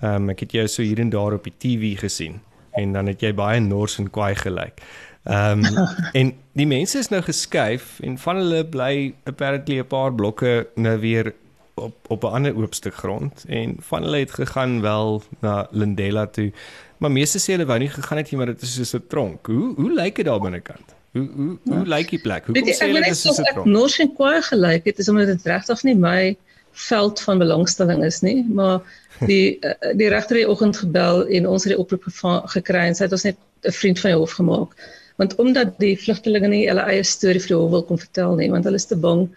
Ehm 0.00 0.14
um, 0.14 0.28
ek 0.30 0.40
het 0.40 0.52
jou 0.52 0.66
so 0.68 0.82
hier 0.82 1.00
en 1.00 1.10
daar 1.10 1.32
op 1.32 1.44
die 1.44 1.56
TV 1.58 1.98
gesien 2.00 2.40
en 2.74 2.92
dan 2.92 3.06
het 3.06 3.22
jy 3.22 3.32
baie 3.34 3.60
nors 3.60 3.98
en 3.98 4.10
kwaai 4.10 4.34
gelyk. 4.34 4.82
Ehm 5.24 5.64
um, 5.64 5.88
en 6.18 6.32
die 6.52 6.66
mense 6.66 6.98
is 6.98 7.08
nou 7.08 7.22
geskuif 7.22 8.00
en 8.00 8.18
van 8.18 8.36
hulle 8.36 8.64
bly 8.64 9.14
apparently 9.24 9.78
'n 9.80 9.86
paar 9.86 10.12
blokke 10.12 10.66
nou 10.74 10.98
weer 11.00 11.32
op 11.74 11.94
op 12.08 12.22
'n 12.22 12.34
ander 12.36 12.56
oop 12.56 12.74
stuk 12.74 12.94
grond 12.94 13.44
en 13.48 13.76
van 13.80 14.02
hulle 14.02 14.18
het 14.18 14.30
gegaan 14.30 14.80
wel 14.80 15.22
na 15.38 15.66
Lindela 15.70 16.26
toe. 16.26 16.52
Maar 16.96 17.10
meeste 17.10 17.38
sê 17.38 17.56
hulle 17.56 17.64
wou 17.64 17.78
nie 17.78 17.88
gegaan 17.88 18.18
het 18.18 18.30
nie, 18.30 18.38
maar 18.38 18.46
dit 18.46 18.62
is 18.62 18.74
soos 18.74 18.94
'n 18.94 19.06
tronk. 19.08 19.46
Hoe 19.46 19.74
hoe 19.74 19.92
lyk 19.92 20.16
dit 20.16 20.24
daar 20.24 20.40
binnekant? 20.40 20.94
Hoe 21.12 21.28
hoe 21.36 21.58
hoe 21.64 21.84
ja. 21.84 21.96
lyk 21.96 22.10
die 22.10 22.20
plek? 22.20 22.46
Hoe 22.46 22.54
kom 22.54 22.72
sê 22.72 22.86
hulle 22.86 23.00
dit 23.00 23.10
is 23.10 23.20
soos 23.20 23.38
'n 23.38 23.42
tronk? 23.42 23.66
Nog 23.66 23.94
geen 23.94 24.14
kwaai 24.14 24.42
gelyk 24.42 24.84
het 24.84 24.98
is 24.98 25.08
omdat 25.08 25.26
dit 25.26 25.42
regtig 25.42 25.82
nie 25.82 25.96
my 25.96 26.36
veld 26.72 27.20
van 27.20 27.38
belangstelling 27.38 28.04
is 28.04 28.20
nie, 28.20 28.46
maar 28.52 28.80
die 29.26 29.58
eh, 29.60 29.96
die 29.96 30.08
regter 30.08 30.36
het 30.36 30.46
oggend 30.46 30.76
gebel 30.76 31.26
en 31.26 31.48
ons 31.48 31.64
het 31.64 31.72
die 31.72 31.80
oproep 31.80 32.04
gekry 32.44 32.86
en 32.86 32.94
sy 32.94 33.02
het 33.02 33.12
ons 33.12 33.22
net 33.22 33.36
'n 33.62 33.72
vriend 33.72 34.00
van 34.00 34.10
die 34.10 34.18
hof 34.18 34.32
gemaak. 34.32 34.76
Want 35.20 35.36
omdat 35.42 35.76
die 35.82 35.94
vlugtelinge 35.98 36.50
nie 36.50 36.64
hulle 36.66 36.84
eie 36.90 37.04
storie 37.06 37.42
vir 37.42 37.52
die 37.52 37.58
hof 37.58 37.70
wil 37.74 37.84
kom 37.88 38.00
vertel 38.02 38.34
nie, 38.40 38.50
want 38.50 38.66
hulle 38.68 38.80
is 38.80 38.88
te 38.90 38.98
bang 38.98 39.28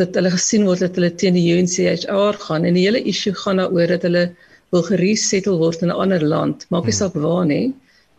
dat 0.00 0.16
hulle 0.18 0.32
gesien 0.34 0.64
word 0.66 0.82
dat 0.82 0.96
hulle 0.98 1.12
teen 1.22 1.36
die 1.38 1.46
UNHCR 1.54 2.38
gaan 2.46 2.64
en 2.64 2.78
die 2.78 2.86
hele 2.86 3.02
issue 3.12 3.34
gaan 3.44 3.60
daaroor 3.62 3.94
dat 3.94 4.06
hulle 4.08 4.24
wil 4.74 4.86
geresettle 4.88 5.58
word 5.60 5.84
in 5.84 5.92
'n 5.92 6.00
ander 6.04 6.24
land. 6.24 6.66
Maak 6.70 6.88
nie 6.88 6.94
hmm. 6.94 7.00
saak 7.02 7.18
waar 7.26 7.44
nie, 7.46 7.74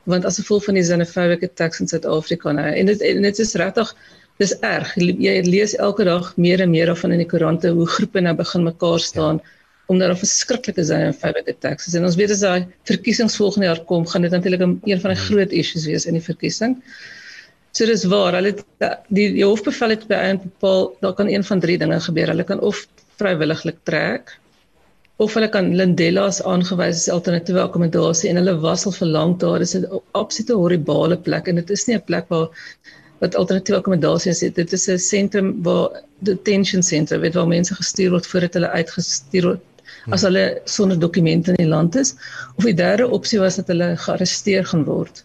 want 0.06 0.26
as 0.30 0.40
gevolg 0.40 0.70
van 0.70 0.78
die 0.80 0.86
xenophobic 0.86 1.44
attacks 1.44 1.82
in 1.82 1.90
Suid-Afrika 1.92 2.54
nou 2.54 2.70
en 2.70 2.94
dit 2.94 3.02
en 3.02 3.28
dit 3.28 3.40
is 3.40 3.56
regtig 3.64 3.92
dis 4.40 4.54
erg. 4.62 4.96
Jy 4.96 5.36
lees 5.48 5.76
elke 5.76 6.06
dag 6.06 6.34
meer 6.38 6.62
en 6.62 6.72
meer 6.72 6.96
van 6.96 7.12
in 7.12 7.24
die 7.24 7.32
koerante 7.34 7.74
hoe 7.74 7.88
groepe 7.98 8.22
nou 8.22 8.36
begin 8.36 8.64
mekaar 8.64 9.00
staan 9.00 9.42
ja. 9.42 9.52
Omdat 9.92 10.08
daar 10.12 10.18
verskriklike 10.18 10.82
xenophobic 10.82 11.50
attacks 11.50 11.88
is. 11.88 11.98
En 11.98 12.06
ons 12.08 12.16
weet 12.20 12.32
as 12.34 12.42
daai 12.46 12.66
verkiesings 12.90 13.36
volgende 13.38 13.68
jaar 13.70 13.84
kom, 13.90 14.08
gaan 14.10 14.26
dit 14.26 14.34
natuurlik 14.34 14.64
een 14.66 15.02
van 15.02 15.14
die 15.14 15.20
hmm. 15.20 15.28
groot 15.28 15.52
issues 15.52 15.86
wees 15.86 16.08
in 16.10 16.18
die 16.18 16.24
verkiesing. 16.26 16.80
So 17.76 17.86
dis 17.90 18.06
waar, 18.08 18.38
hulle 18.38 18.54
die 19.12 19.28
die 19.36 19.44
hofbevel 19.44 19.94
het 19.94 20.08
by 20.08 20.22
een 20.30 20.42
bepaal 20.46 20.90
daar 21.04 21.14
kan 21.18 21.30
een 21.30 21.44
van 21.44 21.60
drie 21.60 21.78
dinge 21.78 22.00
gebeur. 22.00 22.32
Hulle 22.32 22.48
kan 22.48 22.64
of 22.64 22.86
vrywilliglik 23.20 23.82
trek 23.84 24.38
of 25.24 25.36
hulle 25.38 25.48
kan 25.52 25.70
Lindella's 25.80 26.42
aangewys 26.44 27.04
as 27.04 27.12
alternatiewe 27.12 27.62
akkommodasie 27.62 28.30
en 28.32 28.40
hulle 28.42 28.56
was 28.64 28.86
al 28.88 28.96
vir 28.96 29.12
lank 29.12 29.40
daar. 29.44 29.60
Dis 29.60 29.76
'n 29.76 29.86
absolute 30.14 30.56
horribale 30.62 31.18
plek 31.28 31.48
en 31.48 31.56
dit 31.62 31.70
is 31.70 31.88
nie 31.88 31.96
'n 31.96 32.08
plek 32.10 32.26
waar 32.30 32.50
wat 33.20 33.36
alternatiewe 33.36 33.80
akkommodasie 33.80 34.32
is. 34.32 34.40
Dit 34.40 34.74
is 34.74 34.88
'n 34.90 34.98
sentrum 34.98 35.64
waar 35.64 36.02
detention 36.20 36.84
center 36.84 37.20
weet 37.20 37.36
waar 37.36 37.48
mense 37.48 37.76
gestuur 37.76 38.12
word 38.12 38.28
voordat 38.28 38.54
hulle 38.54 38.70
uitgestuur 38.70 39.44
word 39.44 39.64
as 40.14 40.26
hulle 40.28 40.62
sonder 40.66 41.00
dokumente 41.00 41.54
in 41.56 41.64
die 41.64 41.72
land 41.72 41.96
is. 41.96 42.16
Of 42.56 42.68
die 42.68 42.76
derde 42.78 43.08
opsie 43.08 43.40
was 43.40 43.56
dat 43.56 43.72
hulle 43.72 43.96
gearresteer 43.98 44.66
gaan 44.66 44.86
word. 44.86 45.24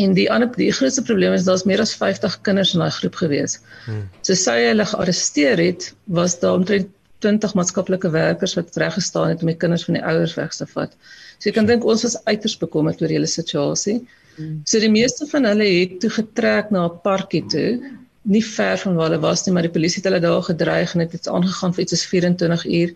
En 0.00 0.14
die 0.16 0.30
ander 0.32 0.48
die 0.56 0.72
grootste 0.72 1.04
probleem 1.04 1.34
is 1.36 1.44
daar's 1.44 1.66
meer 1.68 1.82
as 1.82 1.94
50 1.94 2.40
kinders 2.46 2.72
in 2.74 2.80
daai 2.80 2.94
groep 2.98 3.18
gewees. 3.20 3.58
Hmm. 3.84 4.06
So 4.26 4.34
sy 4.38 4.56
hulle 4.70 4.86
gearresteer 4.86 5.60
het, 5.60 5.90
was 6.06 6.38
daar 6.40 6.56
omtrent 6.60 6.88
20 7.20 7.52
maatskaplike 7.58 8.08
werkers 8.14 8.56
wat 8.56 8.76
reg 8.80 8.94
gestaan 8.96 9.34
het 9.34 9.42
om 9.44 9.50
die 9.50 9.58
kinders 9.60 9.84
van 9.84 9.98
die 9.98 10.04
ouers 10.04 10.34
weg 10.38 10.54
te 10.56 10.66
vat. 10.72 10.96
So 11.38 11.50
jy 11.50 11.54
kan 11.58 11.68
dink 11.68 11.84
ons 11.84 12.06
was 12.06 12.16
uiters 12.24 12.56
bekommerd 12.60 13.02
oor 13.02 13.12
die 13.12 13.18
hele 13.18 13.28
situasie. 13.28 14.00
Hmm. 14.38 14.60
So 14.64 14.80
die 14.80 14.92
meeste 14.92 15.28
van 15.28 15.48
hulle 15.48 15.68
het 15.68 15.98
toe 16.00 16.10
getrek 16.16 16.70
na 16.72 16.86
'n 16.88 17.00
parkie 17.04 17.44
toe, 17.52 17.80
nie 18.22 18.44
ver 18.44 18.78
van 18.78 18.94
waar 18.94 19.10
hulle 19.10 19.20
was 19.20 19.44
nie, 19.46 19.52
maar 19.54 19.66
die 19.66 19.72
polisie 19.72 20.00
het 20.02 20.08
hulle 20.10 20.20
daar 20.20 20.42
gedreig 20.42 20.92
en 20.94 21.04
dit 21.04 21.12
het 21.12 21.28
aangegaan 21.28 21.74
vir 21.74 21.82
iets 21.84 21.92
soos 21.96 22.06
24 22.06 22.66
uur. 22.66 22.94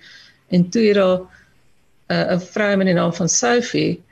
En 0.55 0.69
toe 0.71 0.85
het 0.89 0.99
daar 1.01 1.21
uh, 2.15 2.37
'n 2.37 2.41
vrou 2.53 2.77
met 2.77 2.87
die 2.87 2.95
naam 2.95 3.15
van 3.15 3.29
Sophie 3.29 4.03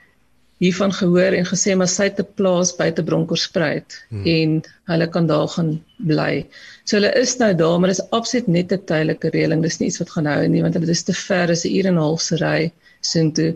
hiervan 0.63 0.93
gehoor 0.95 1.35
en 1.35 1.45
gesê 1.49 1.75
maar 1.75 1.91
sy 1.91 2.07
het 2.09 2.19
'n 2.21 2.33
plaas 2.39 2.71
buite 2.75 3.03
Bronkhorstspruit 3.03 3.97
hmm. 4.09 4.25
en 4.25 4.49
hulle 4.91 5.07
kan 5.15 5.27
daar 5.27 5.47
gaan 5.55 5.71
bly. 5.97 6.45
So 6.83 6.97
hulle 6.97 7.11
is 7.19 7.37
nou 7.37 7.51
daar, 7.55 7.79
maar 7.79 7.91
dit 7.91 7.99
is 7.99 8.09
absoluut 8.09 8.47
net 8.47 8.71
'n 8.71 8.85
tydelike 8.91 9.29
reëling. 9.35 9.61
Dis 9.61 9.79
nie 9.79 9.89
iets 9.89 9.99
wat 10.03 10.15
gaan 10.15 10.25
hou 10.25 10.47
nie 10.47 10.61
want 10.61 10.73
dit 10.73 10.87
is 10.87 11.03
te 11.03 11.13
ver, 11.13 11.49
is 11.49 11.65
'n 11.65 11.75
uur 11.75 11.85
en 11.85 11.95
'n 11.95 12.05
half 12.05 12.21
se 12.21 12.35
ry 12.35 12.71
soontoe. 13.01 13.51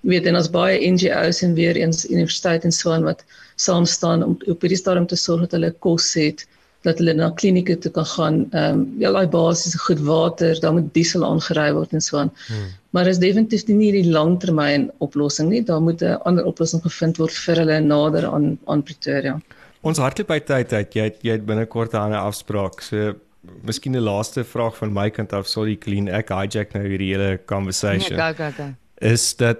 Jy 0.00 0.10
weet 0.10 0.26
en 0.26 0.36
ons 0.36 0.50
baie 0.50 0.90
NGOs 0.90 1.42
en 1.42 1.54
weer 1.54 1.76
eens 1.76 2.06
universiteit 2.10 2.64
en 2.64 2.72
so 2.72 2.90
aan 2.90 3.04
wat 3.04 3.24
saam 3.56 3.86
staan 3.86 4.22
om 4.22 4.38
op 4.46 4.60
hierdie 4.60 4.78
stadium 4.78 5.06
te 5.06 5.16
sorg 5.16 5.40
dat 5.40 5.52
hulle 5.52 5.74
kos 5.78 6.14
het 6.14 6.46
dat 6.86 7.02
hulle 7.02 7.14
na 7.18 7.30
klinieke 7.34 7.76
toe 7.82 7.90
kan 7.94 8.06
gaan. 8.14 8.38
Ehm 8.52 8.78
um, 8.78 8.86
ja, 9.02 9.10
daai 9.14 9.26
basiese 9.32 9.78
goed 9.82 10.00
water, 10.06 10.54
dan 10.62 10.78
moet 10.78 10.92
diesel 10.94 11.24
aangery 11.26 11.68
word 11.74 11.92
en 11.96 12.04
so 12.04 12.20
aan. 12.22 12.32
Hmm. 12.46 12.70
Maar 12.94 13.10
is 13.10 13.20
definitief 13.20 13.66
nie 13.68 13.90
die 13.92 14.06
langtermyn 14.10 14.88
oplossing 15.04 15.50
nie. 15.50 15.62
Daar 15.66 15.82
moet 15.82 16.02
'n 16.02 16.18
ander 16.28 16.44
oplossing 16.44 16.82
gevind 16.82 17.18
word 17.18 17.32
vir 17.44 17.62
hulle 17.62 17.80
nader 17.80 18.26
aan 18.26 18.58
aan 18.66 18.82
Pretoria. 18.82 19.38
Ons 19.82 19.98
hardloop 19.98 20.28
by 20.28 20.40
tyd 20.40 20.72
uit. 20.72 20.94
Jy 20.94 21.04
het, 21.04 21.18
jy 21.22 21.32
het 21.32 21.46
binnekort 21.46 21.92
'n 21.92 21.96
ander 21.96 22.18
afspraak. 22.18 22.80
So 22.80 23.14
miskien 23.62 23.96
'n 23.96 24.02
laaste 24.02 24.44
vraag 24.44 24.76
van 24.76 24.92
my 24.92 25.10
kant 25.10 25.32
af. 25.32 25.46
Sorry 25.46 25.76
Clean, 25.76 26.08
ek 26.08 26.28
hijack 26.28 26.72
nou 26.74 26.86
hierdie 26.86 27.12
hele 27.14 27.40
conversation. 27.46 28.18
Ja, 28.18 28.32
ga 28.32 28.34
ga 28.34 28.50
ga. 28.50 28.74
Is 28.98 29.36
dat 29.36 29.58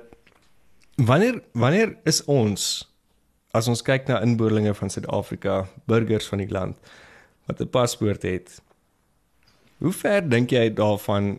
wanneer 0.96 1.42
wanneer 1.52 1.96
is 2.04 2.24
ons 2.24 2.88
as 3.50 3.68
ons 3.68 3.82
kyk 3.82 4.06
na 4.06 4.20
inboorlinge 4.20 4.74
van 4.74 4.90
Suid-Afrika, 4.90 5.66
burgers 5.86 6.26
van 6.26 6.38
die 6.38 6.50
land 6.50 6.76
wat 7.46 7.60
'n 7.60 7.68
paspoort 7.68 8.22
het. 8.22 8.62
Hoe 9.78 9.92
ver 9.92 10.28
dink 10.28 10.50
jy 10.50 10.72
daarvan 10.72 11.38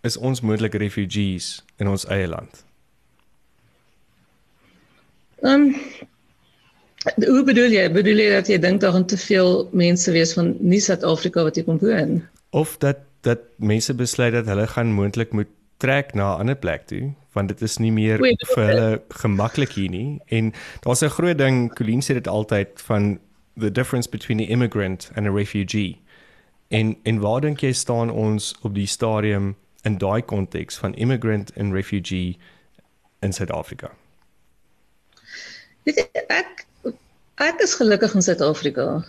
is 0.00 0.16
ons 0.16 0.40
moontlik 0.40 0.74
refugees 0.74 1.64
in 1.76 1.88
ons 1.88 2.06
eie 2.06 2.28
land? 2.28 2.64
Ehm 5.42 5.52
um, 5.52 5.74
Hoe 7.14 7.44
bedoel 7.46 7.70
jy? 7.70 7.84
Bedoel 7.92 8.18
jy 8.18 8.30
dat 8.30 8.48
jy 8.50 8.56
dink 8.58 8.80
daar 8.82 8.92
gaan 8.96 9.06
te 9.06 9.16
veel 9.16 9.68
mense 9.72 10.10
wees 10.10 10.32
van 10.34 10.56
nie 10.58 10.80
Suid-Afrika 10.82 11.44
wat 11.46 11.54
hier 11.54 11.64
kom 11.64 11.78
woon? 11.78 12.22
Of 12.50 12.76
dat 12.82 13.04
dat 13.26 13.38
mense 13.62 13.94
besluit 13.94 14.32
dat 14.32 14.46
hulle 14.50 14.66
gaan 14.66 14.92
moontlik 14.94 15.32
moet 15.32 15.50
trek 15.82 16.14
na 16.14 16.34
'n 16.34 16.40
ander 16.40 16.56
plek 16.56 16.86
toe 16.86 17.14
want 17.32 17.48
dit 17.48 17.62
is 17.62 17.76
nie 17.76 17.92
meer 17.92 18.18
Wait, 18.18 18.42
vir 18.54 18.64
hulle 18.64 19.02
gemaklik 19.08 19.74
hier 19.76 19.90
nie 19.90 20.20
en 20.26 20.52
daar's 20.86 21.02
'n 21.02 21.14
groot 21.18 21.38
ding 21.38 21.74
Colleen 21.74 22.02
sê 22.02 22.14
dit 22.14 22.28
altyd 22.28 22.68
van 22.88 23.18
the 23.56 23.70
difference 23.70 24.06
between 24.06 24.38
the 24.38 24.44
immigrant 24.44 25.10
and 25.16 25.26
a 25.26 25.30
refugee. 25.30 26.00
En 26.68 26.96
en 27.02 27.18
waar 27.20 27.40
dink 27.40 27.60
jy 27.60 27.72
staan 27.72 28.10
ons 28.10 28.54
op 28.62 28.74
die 28.74 28.86
stadium 28.86 29.54
in 29.82 29.98
daai 29.98 30.22
konteks 30.22 30.78
van 30.82 30.94
immigrant 30.94 31.52
en 31.54 31.72
refugee 31.72 32.38
in 33.22 33.32
Suid-Afrika? 33.32 33.92
Ek 35.86 36.66
ek 37.36 37.60
is 37.60 37.76
gelukkig 37.78 38.14
in 38.14 38.24
Suid-Afrika 38.24 39.04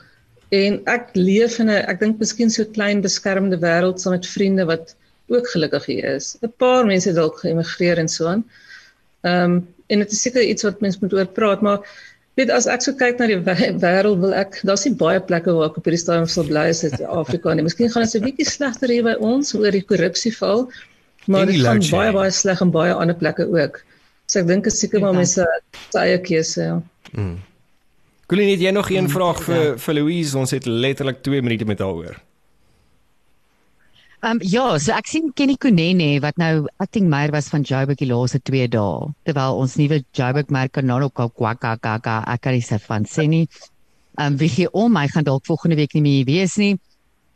en 0.56 0.80
ek 0.86 1.10
leef 1.16 1.60
in 1.60 1.70
'n 1.70 1.84
ek 1.90 2.00
dink 2.00 2.20
miskien 2.20 2.52
so 2.54 2.66
klein 2.78 3.02
beskermde 3.02 3.58
wêreld 3.60 4.00
saam 4.00 4.14
met 4.14 4.28
vriende 4.28 4.66
wat 4.66 4.96
ook 5.28 5.50
gelukkig 5.50 5.86
hier 5.86 6.06
is. 6.16 6.38
'n 6.42 6.54
Paar 6.58 6.86
mense 6.86 7.14
dalk 7.14 7.40
geëmigreer 7.40 7.98
en 7.98 8.08
so 8.08 8.28
aan. 8.28 8.46
Ehm 9.24 9.44
um, 9.44 9.68
en 9.88 10.00
dit 10.04 10.12
is 10.12 10.22
seker 10.22 10.44
iets 10.44 10.64
wat 10.64 10.82
mense 10.84 11.00
moet 11.02 11.14
oor 11.14 11.28
praat, 11.28 11.62
maar 11.62 11.80
weet 12.38 12.52
as 12.54 12.67
ek 12.69 12.84
so 12.86 12.93
kyk 12.93 13.19
na 13.19 13.28
die 13.32 13.39
wêreld 13.41 14.21
wil 14.21 14.34
ek 14.38 14.60
daar's 14.67 14.86
nie 14.86 14.93
baie 15.00 15.19
plekke 15.30 15.56
waar 15.58 15.71
ek 15.71 15.80
op 15.82 15.89
hierdie 15.89 16.02
stadium 16.04 16.30
sal 16.30 16.45
bly 16.50 16.67
as 16.73 16.84
dit 16.86 17.02
Afrika 17.10 17.54
nie. 17.54 17.65
Miskien 17.65 17.91
gaan 17.93 18.06
dit 18.06 18.15
'n 18.21 18.26
bietjie 18.30 18.45
slegter 18.45 18.93
hier 18.93 19.04
by 19.04 19.15
ons 19.19 19.56
oor 19.58 19.71
die 19.71 19.82
korrupsie 19.82 20.34
val. 20.38 20.67
Maar 21.28 21.50
dit 21.50 21.62
gaan 21.65 21.84
baie 21.91 22.13
baie 22.13 22.32
sleg 22.32 22.62
in 22.62 22.71
baie 22.71 22.93
ander 22.93 23.17
plekke 23.17 23.50
ook. 23.50 23.82
So 24.28 24.39
ek 24.39 24.47
dink 24.47 24.67
is 24.67 24.80
seker 24.80 25.02
maar 25.02 25.15
mense 25.15 25.43
se 25.43 26.00
eie 26.00 26.19
keuse. 26.21 26.62
Ja. 26.62 26.82
Mm. 27.12 27.38
Colleen, 28.28 28.50
het 28.52 28.60
jy 28.60 28.71
nog 28.71 28.91
'n 28.91 29.08
mm, 29.08 29.10
vraag 29.10 29.43
vir 29.43 29.63
ja. 29.63 29.78
vir 29.78 29.93
Louise? 29.93 30.38
Ons 30.38 30.52
het 30.52 30.65
letterlik 30.65 31.23
2 31.23 31.41
minute 31.41 31.65
met 31.65 31.80
haar 31.80 31.95
oor. 31.95 32.17
Ehm 34.23 34.32
um, 34.32 34.39
ja, 34.41 34.63
so 34.82 34.95
ek 34.97 35.06
sien 35.06 35.27
Kenny 35.38 35.53
Kunene 35.62 36.15
wat 36.23 36.39
nou 36.41 36.65
acting 36.82 37.06
meier 37.06 37.30
was 37.36 37.51
van 37.53 37.62
Joburg 37.62 37.99
die 37.99 38.08
laaste 38.10 38.39
2 38.49 38.65
dae. 38.73 39.12
Terwyl 39.30 39.60
ons 39.62 39.75
nuwe 39.77 39.99
Joburg 40.17 40.49
merk 40.49 40.73
kan 40.73 40.88
nou 40.89 40.97
ook 41.06 41.21
kwaka 41.38 41.75
kaka 41.77 42.15
ek 42.34 42.41
kan 42.41 42.58
nie 42.58 42.65
sê 42.65 42.80
van 42.82 43.06
sê 43.06 43.27
nie. 43.30 43.43
Ehm 44.17 44.34
um, 44.34 44.39
wie 44.41 44.49
gee 44.49 44.71
om, 44.73 44.97
hy 44.97 45.06
gaan 45.13 45.27
dalk 45.27 45.45
volgende 45.45 45.77
week 45.77 45.93
nie 45.93 46.01
meer 46.01 46.25
wees 46.25 46.58
nie. 46.58 46.80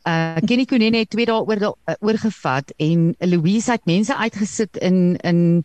Uh 0.02 0.42
Kenny 0.42 0.66
Kunene 0.66 1.04
het 1.04 1.14
2 1.14 1.28
dae 1.30 1.38
oor 1.38 1.64
uh, 1.70 1.94
oorgevat 2.00 2.74
en 2.78 3.14
Louise 3.30 3.70
het 3.70 3.86
mense 3.86 4.18
uitgesit 4.18 4.82
in 4.82 5.16
in 5.22 5.64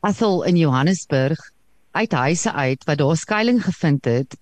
Athol 0.00 0.44
in 0.46 0.56
Johannesburg 0.56 1.42
uit 1.90 2.12
huise 2.12 2.52
uit 2.52 2.86
wat 2.86 2.98
daar 3.02 3.16
skuilings 3.16 3.64
gevind 3.64 4.04
het. 4.04 4.38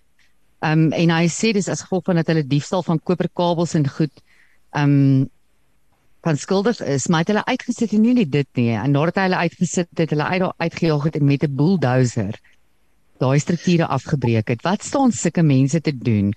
Um, 0.60 0.92
en 0.92 1.10
hy 1.16 1.26
sê 1.32 1.56
dis 1.56 1.68
as 1.72 1.88
gevolg 1.88 2.04
van 2.04 2.20
dat 2.20 2.28
hulle 2.28 2.44
diefstal 2.44 2.84
van 2.84 3.00
koperkabels 3.00 3.72
en 3.74 3.88
goed 3.88 4.12
um, 4.76 5.30
van 6.22 6.36
skuldig 6.36 6.80
is, 6.80 7.06
maar 7.08 7.24
het 7.24 7.28
hulle 7.32 7.44
uitgesit 7.44 7.92
en 7.92 8.00
nie 8.00 8.14
net 8.14 8.32
dit 8.32 8.48
nie. 8.60 8.70
En 8.76 8.90
nadat 8.90 9.22
hulle 9.22 9.36
uitgesit 9.36 9.88
het, 9.96 10.10
hulle 10.10 10.24
uit 10.24 10.52
uitgejaag 10.56 11.04
het 11.04 11.22
met 11.22 11.44
'n 11.44 11.54
bulldozer 11.56 12.40
daai 13.20 13.40
strukture 13.40 13.86
afgebreek 13.86 14.48
het. 14.54 14.64
Wat 14.64 14.84
staan 14.84 15.12
sulke 15.12 15.44
mense 15.44 15.80
te 15.84 15.92
doen? 15.96 16.32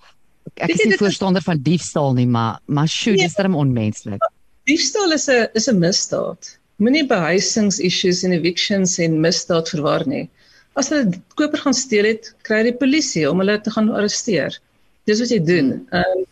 Ek 0.60 0.74
is 0.76 0.84
nie 0.84 1.00
voorstander 1.00 1.44
van 1.46 1.62
diefstal 1.64 2.14
nie, 2.18 2.28
maar 2.28 2.60
maar 2.68 2.90
sjoe, 2.92 3.16
dis 3.20 3.38
darem 3.38 3.56
onmenslik. 3.56 4.24
Diefstal 4.68 5.16
is 5.16 5.30
'n 5.30 5.48
is 5.60 5.70
'n 5.70 5.80
misdaad. 5.80 6.58
Moenie 6.84 7.08
behuisings 7.08 7.80
issues 7.80 8.24
en 8.24 8.32
evictions 8.32 8.98
en 9.00 9.22
misdaad 9.22 9.70
verwar 9.70 10.08
nie. 10.08 10.30
As 10.76 10.90
hulle 10.90 11.22
koper 11.36 11.60
gaan 11.60 11.74
steel 11.74 12.06
het, 12.06 12.34
kry 12.42 12.64
die 12.64 12.78
polisie 12.84 13.30
om 13.30 13.40
hulle 13.40 13.62
te 13.62 13.72
gaan 13.72 13.90
arresteer. 13.90 14.60
Dis 15.06 15.20
wat 15.20 15.30
jy 15.30 15.40
doen. 15.40 15.88
Ehm 15.92 16.18
um, 16.18 16.26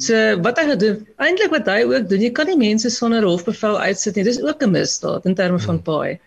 So 0.00 0.16
wat 0.40 0.56
hy 0.56 0.64
gedoen, 0.70 1.00
eintlik 1.20 1.50
wat 1.52 1.66
hy 1.68 1.82
ook 1.84 2.08
doen, 2.08 2.22
jy 2.24 2.30
kan 2.32 2.48
nie 2.48 2.56
mense 2.56 2.90
sonder 2.90 3.24
hofbevel 3.28 3.76
uitsit 3.78 4.16
nie. 4.16 4.24
Dis 4.24 4.40
ook 4.40 4.62
'n 4.62 4.70
misdaad 4.72 5.26
in 5.28 5.34
terme 5.34 5.58
van 5.60 5.82
paai. 5.82 6.18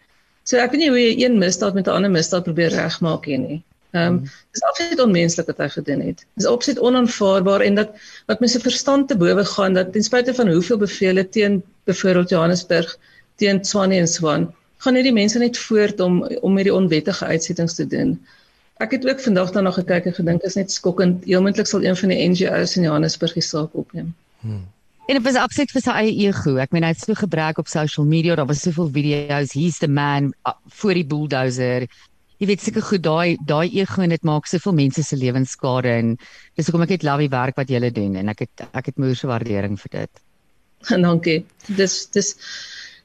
So 0.44 0.58
ek 0.58 0.72
weet 0.72 0.82
nie 0.82 0.90
hoe 0.90 1.02
jy 1.02 1.24
een 1.24 1.40
misdaad 1.42 1.74
met 1.74 1.88
'n 1.88 1.98
ander 1.98 2.12
misdaad 2.12 2.44
probeer 2.44 2.70
regmaak 2.70 3.26
nie. 3.26 3.64
Ehm 3.96 4.08
um, 4.08 4.22
dis 4.52 4.64
absoluut 4.70 5.00
onmenslik 5.00 5.48
wat 5.48 5.58
hy 5.58 5.70
gedoen 5.70 6.02
het. 6.02 6.26
Dis 6.36 6.46
absoluut 6.46 6.80
onaanvaarbaar 6.80 7.62
en 7.62 7.76
dat 7.76 7.90
wat 8.28 8.40
mense 8.44 8.60
verstand 8.60 9.08
te 9.08 9.18
bowe 9.18 9.46
gaan 9.46 9.74
dat 9.74 9.94
ten 9.94 10.04
spyte 10.04 10.34
van 10.34 10.52
hoeveel 10.52 10.78
bevele 10.78 11.30
teen 11.30 11.64
byvoorbeeld 11.86 12.30
Johannesburg 12.30 12.98
teen 13.36 13.66
Swanie 13.66 14.00
en 14.00 14.08
Swan, 14.08 14.54
gaan 14.78 14.94
net 14.94 15.04
die 15.04 15.14
mense 15.14 15.40
net 15.40 15.58
voort 15.58 16.00
om 16.00 16.24
om 16.42 16.56
hierdie 16.56 16.74
onwettige 16.74 17.26
uitsettings 17.26 17.76
te 17.76 17.88
doen. 17.88 18.20
Ek 18.84 18.92
het 18.92 19.06
ook 19.08 19.22
vandag 19.24 19.52
daarna 19.56 19.72
gekyk 19.72 20.10
en 20.10 20.16
gedink 20.18 20.42
is 20.44 20.58
net 20.60 20.72
skokkend. 20.72 21.24
Heelmoontlik 21.24 21.68
sal 21.68 21.84
een 21.84 21.96
van 21.96 22.12
die 22.12 22.18
NGO's 22.30 22.76
in 22.76 22.84
Johannesburg 22.84 23.36
die 23.38 23.44
saak 23.44 23.76
opneem. 23.78 24.10
Hmm. 24.44 24.66
En 25.08 25.16
dit 25.16 25.24
was 25.24 25.38
absoluut 25.40 25.72
vir 25.72 25.84
sy 25.86 25.94
eie 26.02 26.14
ego. 26.26 26.56
Ek 26.60 26.74
meen 26.74 26.84
hy 26.84 26.90
het 26.92 27.00
so 27.04 27.16
gebruik 27.16 27.62
op 27.62 27.70
social 27.72 28.08
media. 28.10 28.36
Daar 28.36 28.50
was 28.50 28.66
soveel 28.66 28.90
video's. 28.92 29.54
He's 29.54 29.78
the 29.80 29.88
man 29.88 30.34
uh, 30.44 30.58
voor 30.82 30.98
die 30.98 31.06
bulldozer. 31.06 31.86
Jy 32.42 32.50
weet 32.50 32.66
seker 32.66 32.84
goed 32.84 33.04
daai 33.06 33.38
daai 33.48 33.70
ego 33.80 34.04
en 34.04 34.12
dit 34.12 34.26
maak 34.28 34.50
soveel 34.50 34.76
mense 34.76 35.04
se 35.08 35.16
lewens 35.16 35.54
skade 35.56 35.94
en 36.02 36.16
dis 36.58 36.68
hoekom 36.68 36.84
ek 36.84 36.98
het 36.98 37.06
love 37.08 37.24
die 37.24 37.32
werk 37.32 37.56
wat 37.56 37.72
julle 37.72 37.94
doen 37.96 38.18
en 38.20 38.34
ek 38.34 38.44
het 38.44 38.66
ek 38.74 38.90
het 38.92 39.00
moeë 39.00 39.16
se 39.16 39.30
waardering 39.30 39.78
vir 39.86 39.94
dit. 40.02 40.24
Dankie. 41.08 41.38
Dis 41.80 42.02
dis 42.12 42.34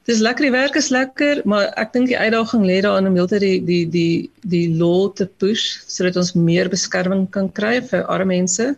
Dis 0.09 0.19
lekker, 0.19 0.47
die 0.47 0.53
werk 0.55 0.77
is 0.79 0.89
lekker, 0.89 1.43
maar 1.45 1.67
ek 1.77 1.91
dink 1.93 2.09
die 2.09 2.17
uitdaging 2.17 2.63
lê 2.65 2.79
daarin 2.81 3.05
om 3.05 3.17
heeltyd 3.19 3.43
die 3.43 3.59
die 3.67 3.83
die 3.93 4.29
die 4.49 4.65
law 4.79 5.11
te 5.13 5.27
push 5.43 5.77
sodat 5.85 6.17
ons 6.17 6.33
meer 6.33 6.71
beskerming 6.73 7.27
kan 7.35 7.51
kry 7.53 7.75
vir 7.91 8.07
arme 8.09 8.33
mense 8.33 8.71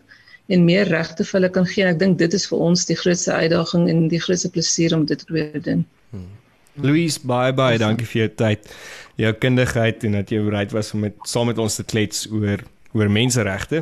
en 0.52 0.66
meer 0.68 0.90
regte 0.92 1.24
vir 1.24 1.38
hulle 1.38 1.50
kan 1.54 1.68
gee. 1.70 1.86
Ek 1.88 2.02
dink 2.02 2.18
dit 2.20 2.36
is 2.36 2.44
vir 2.50 2.60
ons 2.66 2.84
die 2.90 2.98
grootste 3.00 3.32
uitdaging 3.32 3.88
en 3.88 4.04
die 4.12 4.20
grootste 4.20 4.52
plesier 4.52 4.92
om 4.96 5.08
dit 5.08 5.18
te 5.18 5.30
probeer 5.30 5.64
doen. 5.64 5.86
Hmm. 6.12 6.28
Louise, 6.84 7.22
bye 7.24 7.54
bye, 7.56 7.80
dankie 7.80 8.06
vir 8.10 8.24
jou 8.24 8.30
tyd, 8.44 8.68
jou 9.16 9.32
kundigheid 9.40 10.04
en 10.04 10.18
dat 10.18 10.32
jy 10.34 10.42
bereid 10.44 10.76
was 10.76 10.92
om 10.92 11.06
met 11.06 11.16
saam 11.24 11.48
met 11.48 11.60
ons 11.62 11.80
te 11.80 11.86
klets 11.88 12.26
oor 12.28 12.66
oor 12.94 13.08
menseregte. 13.10 13.80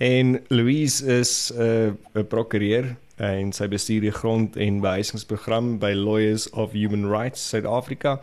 En 0.00 0.38
Louise 0.48 1.02
is 1.04 1.50
'n 1.52 1.98
uh, 2.14 2.22
prokureur 2.22 2.94
en 3.16 3.52
sy 3.54 3.68
bestuur 3.70 4.00
die 4.00 4.12
grond- 4.14 4.56
en 4.56 4.80
behuisingsprogram 4.82 5.78
by 5.78 5.92
Lawyers 5.94 6.48
of 6.50 6.72
Human 6.72 7.06
Rights 7.10 7.48
Suid-Afrika. 7.48 8.20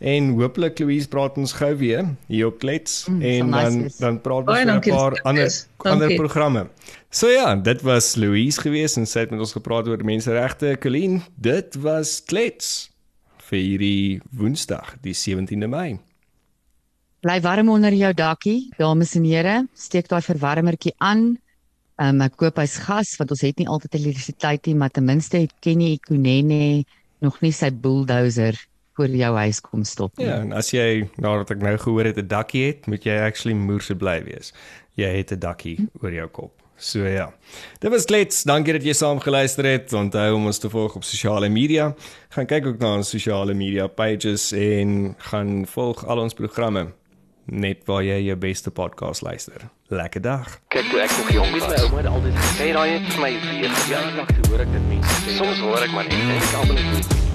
En 0.00 0.34
hooplik 0.36 0.78
Louise 0.78 1.08
praat 1.08 1.38
ons 1.40 1.52
gou 1.52 1.76
weer 1.76 2.04
hier 2.26 2.46
op 2.46 2.58
Klets 2.58 3.06
mm, 3.08 3.22
en 3.22 3.50
dan 3.50 3.78
nice 3.82 3.98
dan 3.98 4.20
praat 4.20 4.48
ons 4.48 4.58
oor 4.58 4.74
'n 4.74 4.80
paar 4.90 5.20
ander 5.22 5.50
ander 5.76 6.14
programme. 6.14 6.68
So 7.10 7.28
ja, 7.28 7.54
dit 7.56 7.82
was 7.82 8.14
Louise 8.14 8.60
gewees 8.60 8.96
en 8.96 9.06
sy 9.06 9.20
het 9.20 9.30
met 9.30 9.40
ons 9.40 9.52
gepraat 9.52 9.88
oor 9.88 10.04
menseregte. 10.04 10.76
Colleen, 10.80 11.22
dit 11.36 11.74
was 11.74 12.22
Klets 12.24 12.90
vir 13.38 13.58
hierdie 13.58 14.20
Woensdag, 14.30 14.96
die 15.04 15.14
17de 15.14 15.68
Mei. 15.68 15.98
Bly 17.24 17.40
warm 17.40 17.70
onder 17.72 17.92
jou 17.92 18.12
dakkie, 18.12 18.68
dames 18.76 19.14
en 19.14 19.24
here. 19.24 19.66
Steek 19.72 20.08
daai 20.08 20.20
verwarmertjie 20.22 20.92
aan. 20.98 21.38
Um, 22.02 22.20
ek 22.24 22.34
koop 22.40 22.56
hy's 22.58 22.74
gas 22.82 23.12
want 23.20 23.30
ons 23.30 23.44
het 23.46 23.60
nie 23.60 23.68
altyd 23.70 24.00
elektrisiteit 24.00 24.66
nie, 24.66 24.74
maar 24.74 24.90
ten 24.90 25.06
minste 25.06 25.44
het 25.44 25.52
Kenny 25.62 25.92
Ikunene 25.94 26.84
nog 27.22 27.38
nie 27.44 27.52
sy 27.54 27.70
bulldozer 27.70 28.58
voor 28.98 29.14
jou 29.14 29.30
huis 29.36 29.60
kom 29.62 29.84
stop 29.86 30.18
nie. 30.18 30.26
Ja, 30.26 30.40
en 30.42 30.52
as 30.54 30.72
jy 30.74 31.06
nadat 31.22 31.54
ek 31.54 31.62
nou 31.62 31.76
gehoor 31.78 32.10
het 32.10 32.18
'n 32.18 32.26
dakkie 32.26 32.66
het, 32.66 32.86
moet 32.86 33.04
jy 33.04 33.14
actually 33.18 33.54
moerse 33.54 33.94
bly 33.94 34.22
wees. 34.24 34.52
Jy 34.94 35.10
het 35.18 35.32
'n 35.32 35.38
dakkie 35.38 35.88
oor 36.02 36.12
jou 36.12 36.28
kop. 36.28 36.52
So 36.76 37.06
ja. 37.06 37.32
Dit 37.78 37.90
was 37.90 38.04
klets. 38.04 38.42
Dankie 38.42 38.72
dat 38.72 38.82
jy 38.82 38.92
saam 38.92 39.20
geluister 39.20 39.64
het. 39.64 39.92
Onthou 39.92 40.34
om 40.34 40.46
ons 40.46 40.58
te 40.58 40.70
volg 40.70 40.96
op 40.96 41.04
sosiale 41.04 41.48
media. 41.48 41.94
Gaan 42.34 42.46
kyk 42.46 42.66
ook 42.66 42.78
na 42.78 42.96
ons 42.96 43.10
sosiale 43.10 43.54
media 43.54 43.86
pages 43.86 44.52
en 44.52 45.14
gaan 45.18 45.66
volg 45.66 46.04
al 46.06 46.18
ons 46.18 46.34
programme 46.34 46.92
net 47.44 47.84
waar 47.88 48.02
jy 48.04 48.20
jou 48.24 48.36
beste 48.40 48.70
podcast 48.70 49.22
luister. 49.22 49.68
Lekker 49.92 50.20
dag. 50.20 50.48
Kyk 50.72 50.88
toe 50.90 51.00
ek 51.04 51.12
nog 51.18 51.30
jong 51.32 51.52
was, 51.58 51.68
my 51.68 51.82
ouma 51.84 52.00
het 52.00 52.10
altyd 52.12 52.40
gesê 52.40 52.72
daai 52.72 52.88
het 52.96 53.12
vir 53.12 53.22
my 53.26 53.32
weer 53.50 53.78
jaar 53.90 54.10
lank 54.16 54.34
hoor 54.48 54.64
ek 54.64 54.72
dit 54.72 54.88
mense. 54.88 55.36
Soms 55.38 55.62
hoor 55.66 55.84
ek 55.84 55.92
maar 55.92 56.08
net 56.08 56.18
en 56.18 56.34
ek 56.38 56.58
almal 56.62 56.82
net 56.82 57.33